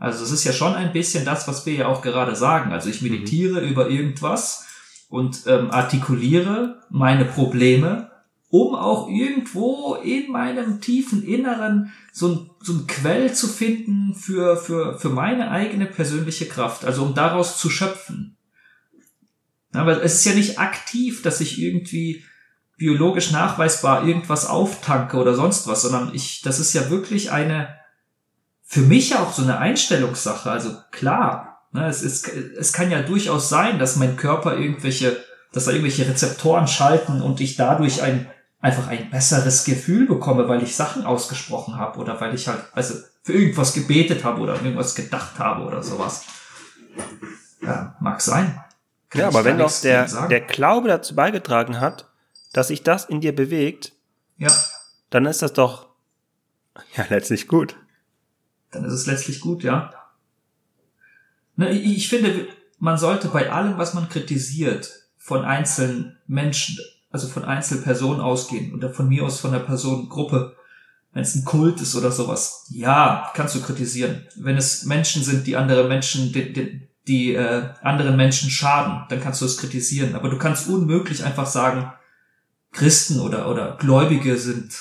[0.00, 2.72] Also es ist ja schon ein bisschen das, was wir ja auch gerade sagen.
[2.72, 3.68] Also ich meditiere mhm.
[3.68, 4.66] über irgendwas
[5.08, 8.10] und ähm, artikuliere meine Probleme
[8.50, 14.56] um auch irgendwo in meinem tiefen Inneren so ein, so ein Quell zu finden für,
[14.56, 18.36] für, für meine eigene persönliche Kraft, also um daraus zu schöpfen.
[19.72, 22.24] Aber es ist ja nicht aktiv, dass ich irgendwie
[22.76, 27.68] biologisch nachweisbar irgendwas auftanke oder sonst was, sondern ich, das ist ja wirklich eine,
[28.70, 30.48] für mich auch so eine Einstellungssache.
[30.48, 35.16] Also klar, ne, es, ist, es kann ja durchaus sein, dass mein Körper irgendwelche,
[35.52, 38.30] dass da irgendwelche Rezeptoren schalten und ich dadurch ein
[38.60, 42.94] einfach ein besseres Gefühl bekomme, weil ich Sachen ausgesprochen habe oder weil ich halt, also
[43.22, 46.24] für irgendwas gebetet habe oder irgendwas gedacht habe oder sowas.
[47.62, 48.62] Ja, mag sein.
[49.08, 52.06] Kann ja, aber wenn doch der, der Glaube dazu beigetragen hat,
[52.52, 53.94] dass sich das in dir bewegt,
[54.36, 54.52] ja.
[55.08, 55.88] dann ist das doch
[56.96, 57.76] ja letztlich gut.
[58.70, 59.92] Dann ist es letztlich gut, ja.
[61.56, 66.78] Ne, ich finde, man sollte bei allem, was man kritisiert, von einzelnen Menschen
[67.10, 70.56] also von Einzelpersonen ausgehen oder von mir aus von der Personengruppe,
[71.12, 74.26] wenn es ein Kult ist oder sowas, ja, kannst du kritisieren.
[74.36, 79.20] Wenn es Menschen sind, die andere Menschen, die, die, die äh, anderen Menschen schaden, dann
[79.20, 80.14] kannst du es kritisieren.
[80.14, 81.92] Aber du kannst unmöglich einfach sagen,
[82.70, 84.72] Christen oder, oder Gläubige sind,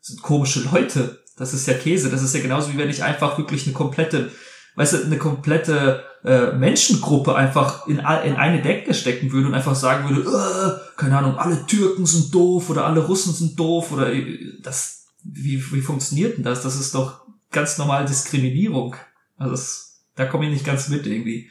[0.00, 1.19] sind komische Leute.
[1.36, 2.10] Das ist ja Käse.
[2.10, 4.30] Das ist ja genauso wie wenn ich einfach wirklich eine komplette,
[4.76, 9.74] weißt du, eine komplette äh, Menschengruppe einfach in, in eine Decke stecken würde und einfach
[9.74, 14.12] sagen würde, äh, keine Ahnung, alle Türken sind doof oder alle Russen sind doof oder
[14.12, 16.62] äh, das, wie, wie funktioniert denn das?
[16.62, 18.96] Das ist doch ganz normal Diskriminierung.
[19.38, 21.50] Also das, da komme ich nicht ganz mit irgendwie.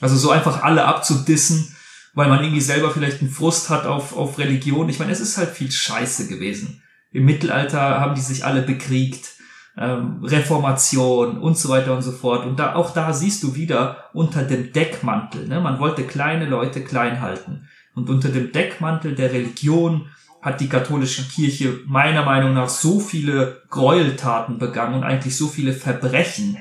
[0.00, 1.74] Also so einfach alle abzudissen,
[2.14, 4.88] weil man irgendwie selber vielleicht einen Frust hat auf, auf Religion.
[4.88, 6.82] Ich meine, es ist halt viel Scheiße gewesen.
[7.16, 9.36] Im Mittelalter haben die sich alle bekriegt
[9.78, 12.44] ähm, Reformation und so weiter und so fort.
[12.44, 15.62] Und da, auch da siehst du wieder unter dem Deckmantel, ne?
[15.62, 17.68] man wollte kleine Leute klein halten.
[17.94, 20.10] Und unter dem Deckmantel der Religion
[20.42, 25.72] hat die katholische Kirche meiner Meinung nach so viele Gräueltaten begangen und eigentlich so viele
[25.72, 26.58] Verbrechen,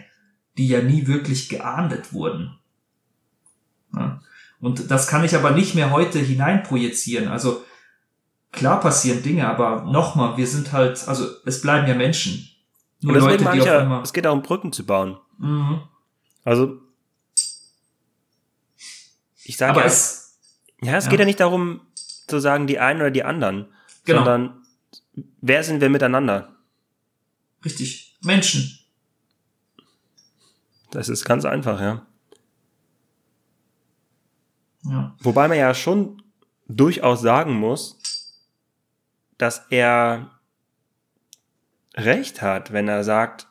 [0.58, 2.58] die ja nie wirklich geahndet wurden.
[3.94, 4.22] Ja?
[4.62, 7.28] Und das kann ich aber nicht mehr heute hineinprojizieren.
[7.28, 7.65] Also
[8.56, 12.50] klar passieren Dinge, aber nochmal, wir sind halt, also es bleiben ja Menschen.
[13.02, 15.18] Nur Leute, die auf ja, es geht auch um Brücken zu bauen.
[15.38, 15.82] Mhm.
[16.44, 16.82] Also,
[19.44, 20.38] ich sage ja, es,
[20.82, 21.12] ja, es ja.
[21.12, 21.82] geht ja nicht darum
[22.28, 23.68] zu sagen, die einen oder die anderen,
[24.06, 24.20] genau.
[24.20, 24.65] sondern
[25.41, 26.56] wer sind wir miteinander?
[27.63, 28.18] Richtig.
[28.22, 28.80] Menschen.
[30.91, 32.06] Das ist ganz einfach, ja.
[34.84, 35.15] ja.
[35.20, 36.22] Wobei man ja schon
[36.68, 38.00] durchaus sagen muss,
[39.38, 40.32] dass er
[41.95, 43.48] recht hat, wenn er sagt,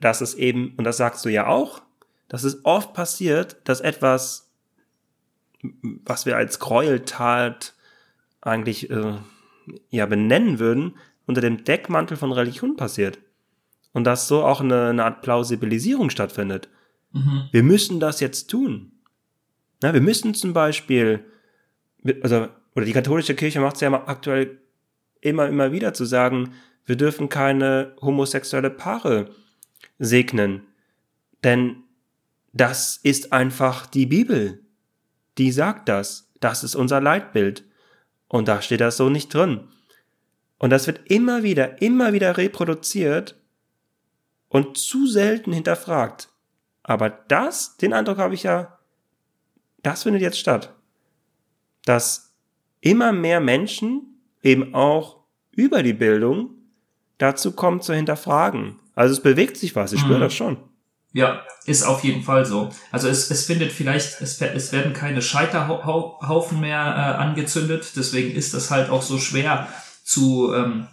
[0.00, 1.82] dass es eben, und das sagst du ja auch,
[2.28, 4.50] dass es oft passiert, dass etwas,
[6.04, 7.74] was wir als Gräueltat
[8.40, 9.18] eigentlich äh,
[9.90, 10.96] ja benennen würden,
[11.26, 13.18] unter dem Deckmantel von Religion passiert.
[13.92, 16.68] Und dass so auch eine, eine Art Plausibilisierung stattfindet.
[17.12, 17.48] Mhm.
[17.52, 18.92] Wir müssen das jetzt tun.
[19.82, 21.24] Na, wir müssen zum Beispiel,
[22.22, 24.61] also, oder die katholische Kirche macht es ja aktuell
[25.22, 26.52] immer, immer wieder zu sagen,
[26.84, 29.30] wir dürfen keine homosexuelle Paare
[29.98, 30.66] segnen.
[31.42, 31.84] Denn
[32.52, 34.60] das ist einfach die Bibel.
[35.38, 36.30] Die sagt das.
[36.40, 37.64] Das ist unser Leitbild.
[38.28, 39.68] Und da steht das so nicht drin.
[40.58, 43.36] Und das wird immer wieder, immer wieder reproduziert
[44.48, 46.28] und zu selten hinterfragt.
[46.82, 48.78] Aber das, den Eindruck habe ich ja,
[49.82, 50.74] das findet jetzt statt.
[51.84, 52.34] Dass
[52.80, 54.11] immer mehr Menschen
[54.42, 55.18] eben auch
[55.52, 56.50] über die Bildung
[57.18, 58.78] dazu kommt zu hinterfragen.
[58.94, 60.22] Also es bewegt sich was, ich spüre mhm.
[60.22, 60.58] das schon.
[61.14, 62.70] Ja, ist auf jeden Fall so.
[62.90, 68.54] Also es, es findet vielleicht, es, es werden keine Scheiterhaufen mehr äh, angezündet, deswegen ist
[68.54, 69.68] das halt auch so schwer
[70.04, 70.88] zu, ähm,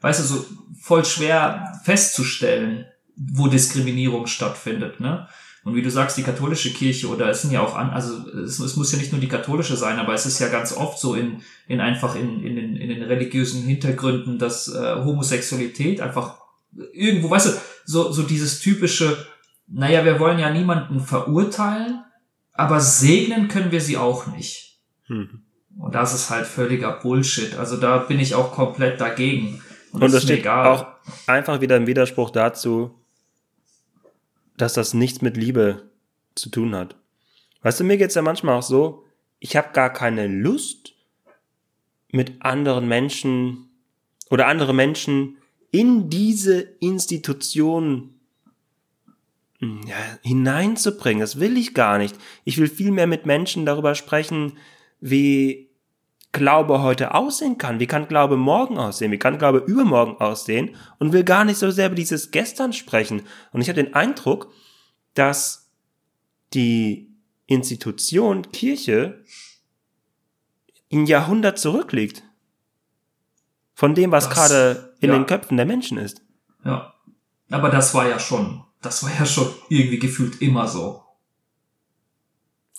[0.00, 0.46] weißt du, so
[0.80, 5.28] voll schwer festzustellen, wo Diskriminierung stattfindet, ne?
[5.62, 8.58] Und wie du sagst, die katholische Kirche oder es sind ja auch an, also es,
[8.58, 11.14] es, muss ja nicht nur die katholische sein, aber es ist ja ganz oft so
[11.14, 16.38] in, in einfach in, in, den, in den religiösen Hintergründen, dass äh, Homosexualität einfach
[16.92, 17.50] irgendwo, weißt du,
[17.84, 19.26] so, so dieses typische,
[19.66, 22.04] naja, wir wollen ja niemanden verurteilen,
[22.52, 24.78] aber segnen können wir sie auch nicht.
[25.06, 25.42] Hm.
[25.78, 27.56] Und das ist halt völliger Bullshit.
[27.56, 29.62] Also da bin ich auch komplett dagegen.
[29.92, 30.66] Und, Und das steht egal.
[30.66, 30.86] auch
[31.26, 32.99] einfach wieder im Widerspruch dazu,
[34.60, 35.90] dass das nichts mit Liebe
[36.34, 36.96] zu tun hat.
[37.62, 39.04] Weißt du, mir geht's ja manchmal auch so,
[39.38, 40.94] ich habe gar keine Lust,
[42.12, 43.68] mit anderen Menschen
[44.30, 45.38] oder andere Menschen
[45.70, 48.14] in diese Institution
[49.58, 51.20] hm, ja, hineinzubringen.
[51.20, 52.16] Das will ich gar nicht.
[52.44, 54.58] Ich will viel mehr mit Menschen darüber sprechen,
[55.00, 55.69] wie
[56.32, 57.80] Glaube heute aussehen kann.
[57.80, 59.10] Wie kann Glaube morgen aussehen?
[59.10, 60.76] Wie kann Glaube übermorgen aussehen?
[60.98, 63.22] Und will gar nicht so sehr über dieses Gestern sprechen.
[63.52, 64.52] Und ich habe den Eindruck,
[65.14, 65.70] dass
[66.54, 67.10] die
[67.46, 69.24] Institution Kirche
[70.88, 72.22] in Jahrhundert zurückliegt.
[73.74, 75.16] Von dem, was das, gerade in ja.
[75.16, 76.22] den Köpfen der Menschen ist.
[76.64, 76.94] Ja.
[77.50, 81.02] Aber das war ja schon, das war ja schon irgendwie gefühlt immer so.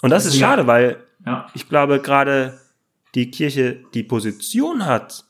[0.02, 1.48] Und das ist schade, weil ja.
[1.54, 2.61] ich glaube, gerade
[3.16, 5.26] die Kirche die Position hat,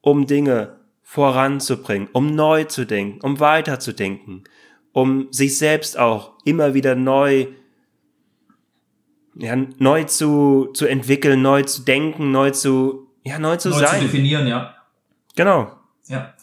[0.00, 4.44] um Dinge voranzubringen, um neu zu denken, um weiterzudenken,
[4.92, 7.46] um sich selbst auch immer wieder neu,
[9.34, 14.00] ja, neu zu, zu entwickeln, neu zu denken, neu zu, ja, neu zu neu sein.
[14.00, 14.74] Neu zu definieren, ja.
[15.34, 15.72] Genau.
[16.08, 16.34] Ja.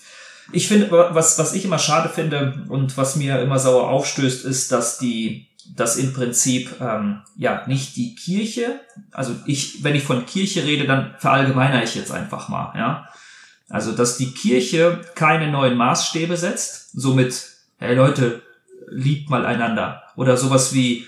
[0.51, 4.71] Ich finde, was, was ich immer schade finde und was mir immer sauer aufstößt, ist,
[4.71, 10.26] dass die, dass im Prinzip ähm, ja nicht die Kirche, also ich, wenn ich von
[10.26, 13.09] Kirche rede, dann verallgemeiner ich jetzt einfach mal, ja.
[13.70, 18.43] Also dass die Kirche keine neuen Maßstäbe setzt, somit, hey Leute,
[18.89, 21.07] liebt mal einander oder sowas wie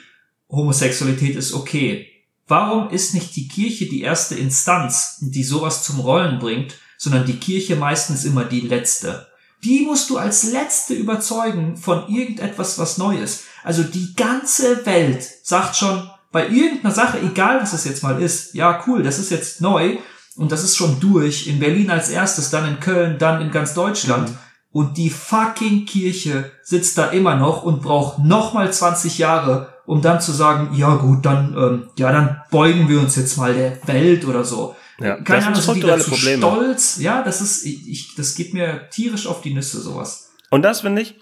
[0.50, 2.08] Homosexualität ist okay.
[2.48, 7.38] Warum ist nicht die Kirche die erste Instanz, die sowas zum Rollen bringt, sondern die
[7.38, 9.28] Kirche meistens immer die letzte?
[9.64, 13.44] Die musst du als letzte überzeugen von irgendetwas, was neu ist.
[13.64, 18.54] Also die ganze Welt sagt schon bei irgendeiner Sache, egal was es jetzt mal ist,
[18.54, 19.98] ja cool, das ist jetzt neu
[20.36, 21.48] und das ist schon durch.
[21.48, 24.30] In Berlin als erstes, dann in Köln, dann in ganz Deutschland.
[24.30, 24.38] Mhm.
[24.72, 30.22] Und die fucking Kirche sitzt da immer noch und braucht nochmal 20 Jahre, um dann
[30.22, 34.26] zu sagen, ja gut, dann, ähm, ja, dann beugen wir uns jetzt mal der Welt
[34.26, 34.76] oder so.
[35.00, 36.38] Ja, Keine Ahnung, sind die dazu Probleme.
[36.38, 36.98] stolz?
[37.00, 40.32] Ja, das ist, ich, das geht mir tierisch auf die Nüsse, sowas.
[40.50, 41.16] Und das, finde ich,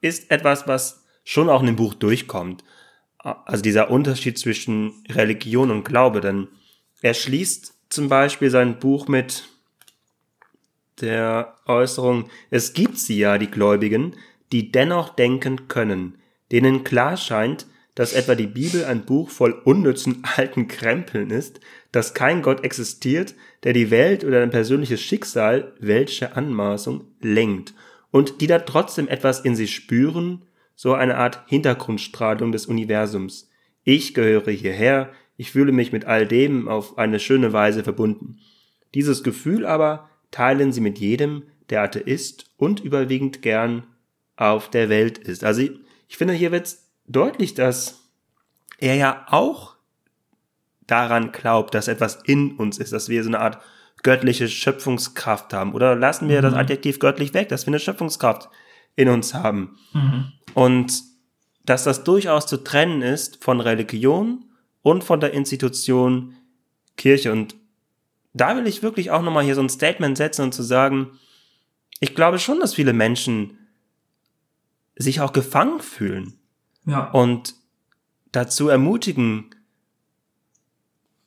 [0.00, 2.64] ist etwas, was schon auch in dem Buch durchkommt.
[3.18, 6.48] Also dieser Unterschied zwischen Religion und Glaube, denn
[7.02, 9.44] er schließt zum Beispiel sein Buch mit
[11.02, 14.16] der Äußerung, es gibt sie ja, die Gläubigen,
[14.52, 16.14] die dennoch denken können,
[16.50, 21.60] denen klar scheint, dass etwa die Bibel ein Buch voll unnützen alten Krempeln ist,
[21.92, 27.74] dass kein Gott existiert, der die Welt oder ein persönliches Schicksal, welche Anmaßung, lenkt,
[28.10, 30.46] und die da trotzdem etwas in sich spüren,
[30.78, 33.50] so eine Art Hintergrundstrahlung des Universums.
[33.82, 38.38] Ich gehöre hierher, ich fühle mich mit all dem auf eine schöne Weise verbunden.
[38.94, 43.88] Dieses Gefühl aber teilen sie mit jedem, der Atheist und überwiegend gern
[44.36, 45.42] auf der Welt ist.
[45.42, 45.72] Also ich,
[46.06, 46.76] ich finde, hier wird
[47.08, 48.04] deutlich, dass
[48.78, 49.74] er ja auch
[50.86, 53.60] daran glaubt, dass etwas in uns ist, dass wir so eine Art
[54.04, 55.74] göttliche Schöpfungskraft haben.
[55.74, 56.42] Oder lassen wir mhm.
[56.42, 58.48] das Adjektiv göttlich weg, dass wir eine Schöpfungskraft
[58.94, 59.76] in uns haben.
[59.92, 60.34] Mhm.
[60.54, 61.02] Und
[61.64, 64.44] dass das durchaus zu trennen ist von Religion
[64.82, 66.34] und von der Institution
[66.96, 67.32] Kirche.
[67.32, 67.54] Und
[68.32, 71.18] da will ich wirklich auch nochmal hier so ein Statement setzen und zu sagen,
[72.00, 73.58] ich glaube schon, dass viele Menschen
[74.96, 76.38] sich auch gefangen fühlen.
[76.86, 77.10] Ja.
[77.10, 77.54] Und
[78.32, 79.54] dazu ermutigen,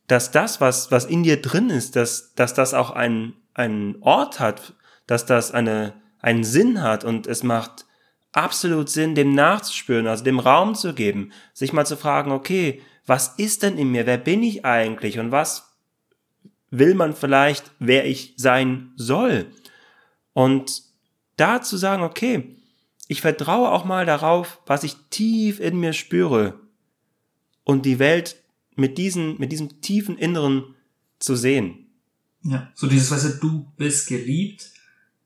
[0.08, 4.40] dass das, was, was in dir drin ist, dass, dass das auch einen, einen Ort
[4.40, 4.74] hat,
[5.08, 7.86] dass das eine, einen Sinn hat und es macht
[8.32, 13.36] absolut Sinn, dem nachzuspüren, also dem Raum zu geben, sich mal zu fragen, okay, was
[13.38, 14.06] ist denn in mir?
[14.06, 15.20] Wer bin ich eigentlich?
[15.20, 15.72] Und was
[16.72, 19.52] will man vielleicht, wer ich sein soll.
[20.34, 20.84] Und
[21.36, 22.56] da zu sagen, okay,
[23.08, 26.60] ich vertraue auch mal darauf, was ich tief in mir spüre
[27.66, 28.38] und die Welt
[28.76, 30.76] mit, diesen, mit diesem tiefen Inneren
[31.20, 31.90] zu sehen.
[32.44, 34.72] Ja, so dieses, weißt du, du bist geliebt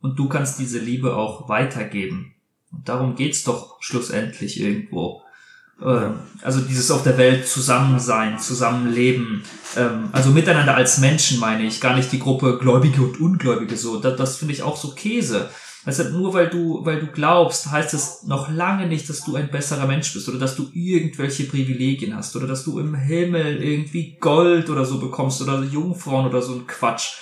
[0.02, 2.35] und du kannst diese Liebe auch weitergeben.
[2.76, 5.22] Und darum geht's doch schlussendlich irgendwo.
[5.82, 9.44] Ähm, also dieses auf der Welt Zusammensein, Zusammenleben,
[9.76, 14.00] ähm, also miteinander als Menschen meine ich, gar nicht die Gruppe Gläubige und Ungläubige so.
[14.00, 15.50] Das, das finde ich auch so Käse.
[15.86, 19.52] Du, nur weil du, weil du glaubst, heißt es noch lange nicht, dass du ein
[19.52, 24.18] besserer Mensch bist oder dass du irgendwelche Privilegien hast oder dass du im Himmel irgendwie
[24.20, 27.18] Gold oder so bekommst oder Jungfrauen oder so ein Quatsch.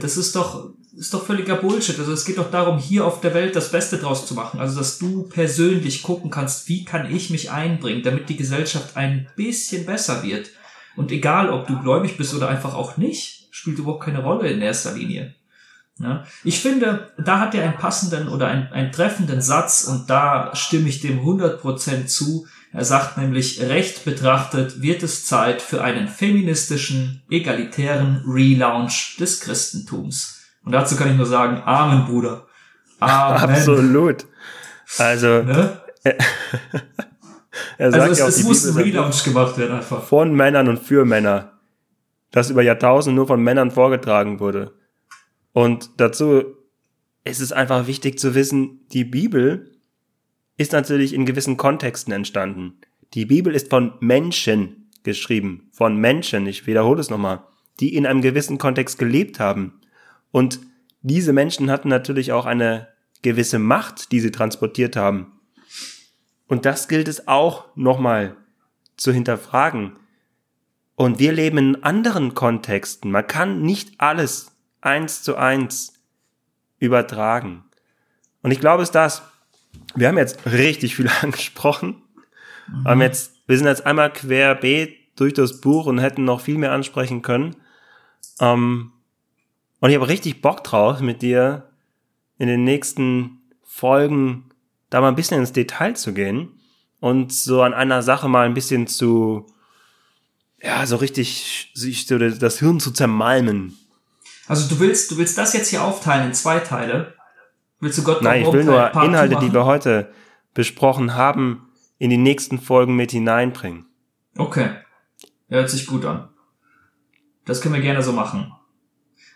[0.00, 1.98] Das ist doch, ist doch völliger Bullshit.
[1.98, 4.60] Also es geht doch darum, hier auf der Welt das Beste draus zu machen.
[4.60, 9.28] Also dass du persönlich gucken kannst, wie kann ich mich einbringen, damit die Gesellschaft ein
[9.36, 10.50] bisschen besser wird.
[10.96, 14.60] Und egal, ob du gläubig bist oder einfach auch nicht, spielt überhaupt keine Rolle in
[14.60, 15.34] erster Linie.
[16.00, 20.54] Ja, ich finde, da hat er einen passenden oder einen, einen treffenden Satz und da
[20.54, 22.46] stimme ich dem 100% zu.
[22.72, 30.37] Er sagt nämlich, recht betrachtet wird es Zeit für einen feministischen, egalitären Relaunch des Christentums.
[30.68, 32.44] Und dazu kann ich nur sagen, Amen, Bruder.
[33.00, 33.54] Amen.
[33.56, 34.26] Absolut.
[34.98, 35.80] Also, ne?
[37.78, 40.02] er sagt also es, ja auch, es muss ein Relaunch gemacht werden einfach.
[40.02, 41.52] Von Männern und für Männer.
[42.32, 44.74] das über Jahrtausende nur von Männern vorgetragen wurde.
[45.54, 46.44] Und dazu
[47.24, 49.74] ist es einfach wichtig zu wissen, die Bibel
[50.58, 52.74] ist natürlich in gewissen Kontexten entstanden.
[53.14, 57.44] Die Bibel ist von Menschen geschrieben, von Menschen, ich wiederhole es nochmal,
[57.80, 59.77] die in einem gewissen Kontext gelebt haben.
[60.30, 60.60] Und
[61.02, 62.88] diese Menschen hatten natürlich auch eine
[63.22, 65.32] gewisse Macht, die sie transportiert haben.
[66.46, 68.36] Und das gilt es auch nochmal
[68.96, 69.96] zu hinterfragen.
[70.94, 73.10] Und wir leben in anderen Kontexten.
[73.10, 75.94] Man kann nicht alles eins zu eins
[76.78, 77.64] übertragen.
[78.42, 79.22] Und ich glaube, es ist das.
[79.94, 82.02] Wir haben jetzt richtig viel angesprochen.
[82.66, 82.84] Mhm.
[82.84, 86.72] Haben jetzt, wir sind jetzt einmal querbeet durch das Buch und hätten noch viel mehr
[86.72, 87.56] ansprechen können.
[88.40, 88.92] Ähm,
[89.80, 91.68] und ich habe richtig Bock drauf, mit dir
[92.38, 94.50] in den nächsten Folgen
[94.90, 96.60] da mal ein bisschen ins Detail zu gehen
[97.00, 99.46] und so an einer Sache mal ein bisschen zu,
[100.62, 103.78] ja, so richtig sich so das Hirn zu zermalmen.
[104.46, 107.14] Also du willst, du willst das jetzt hier aufteilen in zwei Teile?
[107.80, 110.12] Willst du Gott Nein, ich will nur Inhalte, die wir heute
[110.54, 111.68] besprochen haben,
[111.98, 113.86] in die nächsten Folgen mit hineinbringen.
[114.36, 114.70] Okay.
[115.48, 116.28] Hört sich gut an.
[117.44, 118.52] Das können wir gerne so machen.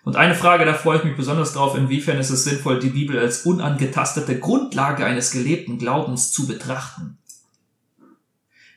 [0.04, 3.18] Und eine Frage, da freue ich mich besonders drauf, inwiefern ist es sinnvoll, die Bibel
[3.18, 7.18] als unangetastete Grundlage eines gelebten Glaubens zu betrachten?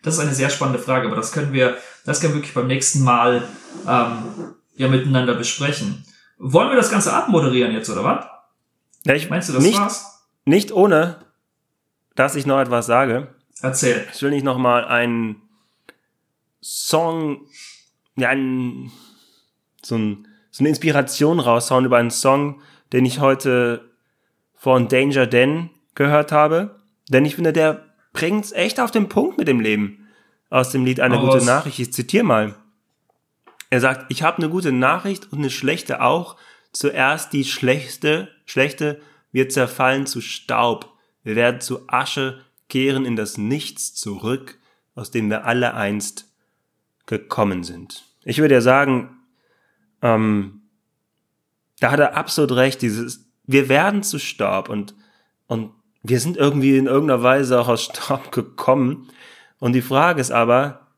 [0.04, 2.68] Das ist eine sehr spannende Frage, aber das können wir, das können wir wirklich beim
[2.68, 3.48] nächsten Mal
[3.88, 6.06] ähm, ja miteinander besprechen.
[6.38, 8.26] Wollen wir das Ganze abmoderieren jetzt, oder was?
[9.04, 10.28] Ja, ich Meinst du, das nicht, war's?
[10.46, 11.18] Nicht ohne,
[12.14, 13.34] dass ich noch etwas sage.
[13.62, 14.08] Erzähl.
[14.14, 15.42] Ich will nicht noch mal einen
[16.62, 17.48] Song,
[18.16, 18.92] ja, ein,
[19.82, 22.62] so, ein, so eine Inspiration raushauen über einen Song,
[22.94, 23.92] den ich heute
[24.54, 26.80] von Danger Dan gehört habe.
[27.10, 27.84] Denn ich finde, der
[28.14, 30.08] bringt's echt auf den Punkt mit dem Leben.
[30.50, 31.46] Aus dem Lied Eine oh, gute was?
[31.46, 31.80] Nachricht.
[31.80, 32.56] Ich zitiere mal.
[33.70, 36.38] Er sagt, ich habe eine gute Nachricht und eine schlechte auch.
[36.72, 39.02] Zuerst die schlechte, schlechte
[39.34, 40.90] wird zerfallen zu Staub.
[41.26, 42.40] Wir werden zu Asche
[42.70, 44.58] kehren in das Nichts zurück,
[44.96, 46.32] aus dem wir alle einst
[47.08, 48.06] gekommen sind.
[48.24, 49.10] Ich würde ja sagen,
[50.06, 50.62] ähm,
[51.80, 54.94] da hat er absolut recht, dieses, wir werden zu Staub und,
[55.48, 55.72] und
[56.04, 59.10] wir sind irgendwie in irgendeiner Weise auch aus Staub gekommen.
[59.60, 60.92] Und die Frage ist aber,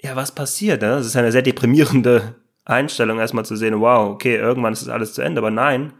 [0.00, 0.80] ja, was passiert?
[0.80, 0.88] Ne?
[0.88, 5.12] Das ist eine sehr deprimierende Einstellung, erstmal zu sehen, wow, okay, irgendwann ist das alles
[5.12, 5.40] zu Ende.
[5.40, 5.92] Aber nein,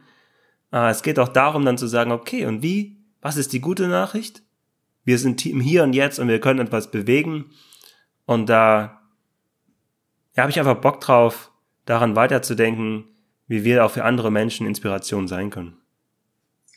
[0.73, 2.97] äh, es geht auch darum, dann zu sagen, okay, und wie?
[3.21, 4.43] Was ist die gute Nachricht?
[5.05, 7.51] Wir sind im Hier und Jetzt und wir können etwas bewegen.
[8.25, 9.03] Und da
[10.35, 11.51] ja, habe ich einfach Bock drauf,
[11.85, 13.05] daran weiterzudenken,
[13.47, 15.77] wie wir auch für andere Menschen Inspiration sein können.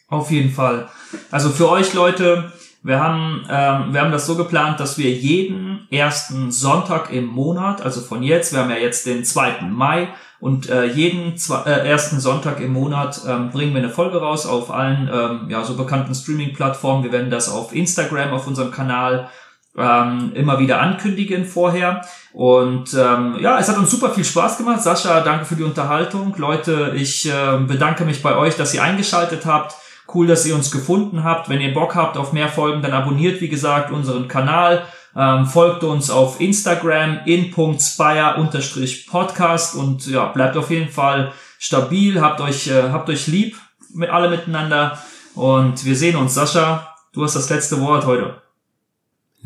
[0.09, 0.87] Auf jeden Fall.
[1.31, 2.51] Also für euch Leute,
[2.83, 7.81] wir haben, ähm, wir haben das so geplant, dass wir jeden ersten Sonntag im Monat,
[7.81, 9.63] also von jetzt, wir haben ja jetzt den 2.
[9.63, 14.19] Mai und äh, jeden zwei, äh, ersten Sonntag im Monat ähm, bringen wir eine Folge
[14.19, 17.03] raus auf allen ähm, ja, so bekannten Streaming-Plattformen.
[17.03, 19.29] Wir werden das auf Instagram, auf unserem Kanal
[19.77, 22.01] ähm, immer wieder ankündigen vorher.
[22.33, 24.81] Und ähm, ja, es hat uns super viel Spaß gemacht.
[24.81, 26.33] Sascha, danke für die Unterhaltung.
[26.37, 29.75] Leute, ich äh, bedanke mich bei euch, dass ihr eingeschaltet habt.
[30.13, 31.47] Cool, dass ihr uns gefunden habt.
[31.49, 34.83] Wenn ihr Bock habt auf mehr Folgen, dann abonniert, wie gesagt, unseren Kanal.
[35.15, 42.67] Ähm, folgt uns auf Instagram in.spire-podcast und ja, bleibt auf jeden Fall stabil, habt euch,
[42.67, 43.57] äh, habt euch lieb,
[43.93, 44.99] mit alle miteinander
[45.33, 46.35] und wir sehen uns.
[46.35, 48.46] Sascha, du hast das letzte Wort heute.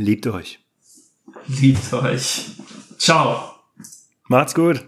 [0.02, 0.60] Liebt euch.
[1.48, 2.54] Liebt euch.
[2.98, 3.54] Ciao.
[4.28, 4.84] Macht's gut.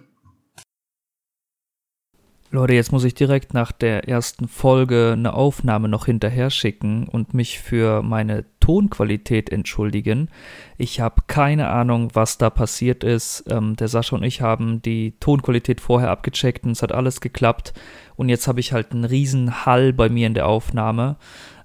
[2.50, 7.36] Leute, jetzt muss ich direkt nach der ersten Folge eine Aufnahme noch hinterher schicken und
[7.36, 10.30] mich für meine Tonqualität entschuldigen.
[10.78, 13.44] Ich habe keine Ahnung, was da passiert ist.
[13.50, 17.74] Ähm, der Sascha und ich haben die Tonqualität vorher abgecheckt und es hat alles geklappt.
[18.16, 21.18] Und jetzt habe ich halt einen riesen Hall bei mir in der Aufnahme.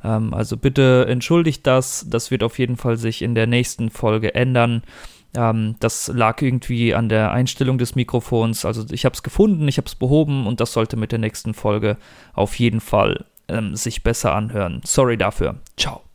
[0.04, 2.06] Ähm, also bitte entschuldigt das.
[2.08, 4.82] Das wird auf jeden Fall sich in der nächsten Folge ändern.
[5.36, 8.64] Ähm, das lag irgendwie an der Einstellung des Mikrofons.
[8.64, 11.54] Also ich habe es gefunden, ich habe es behoben und das sollte mit der nächsten
[11.54, 11.96] Folge
[12.34, 14.80] auf jeden Fall ähm, sich besser anhören.
[14.84, 15.56] Sorry dafür.
[15.76, 16.07] Ciao.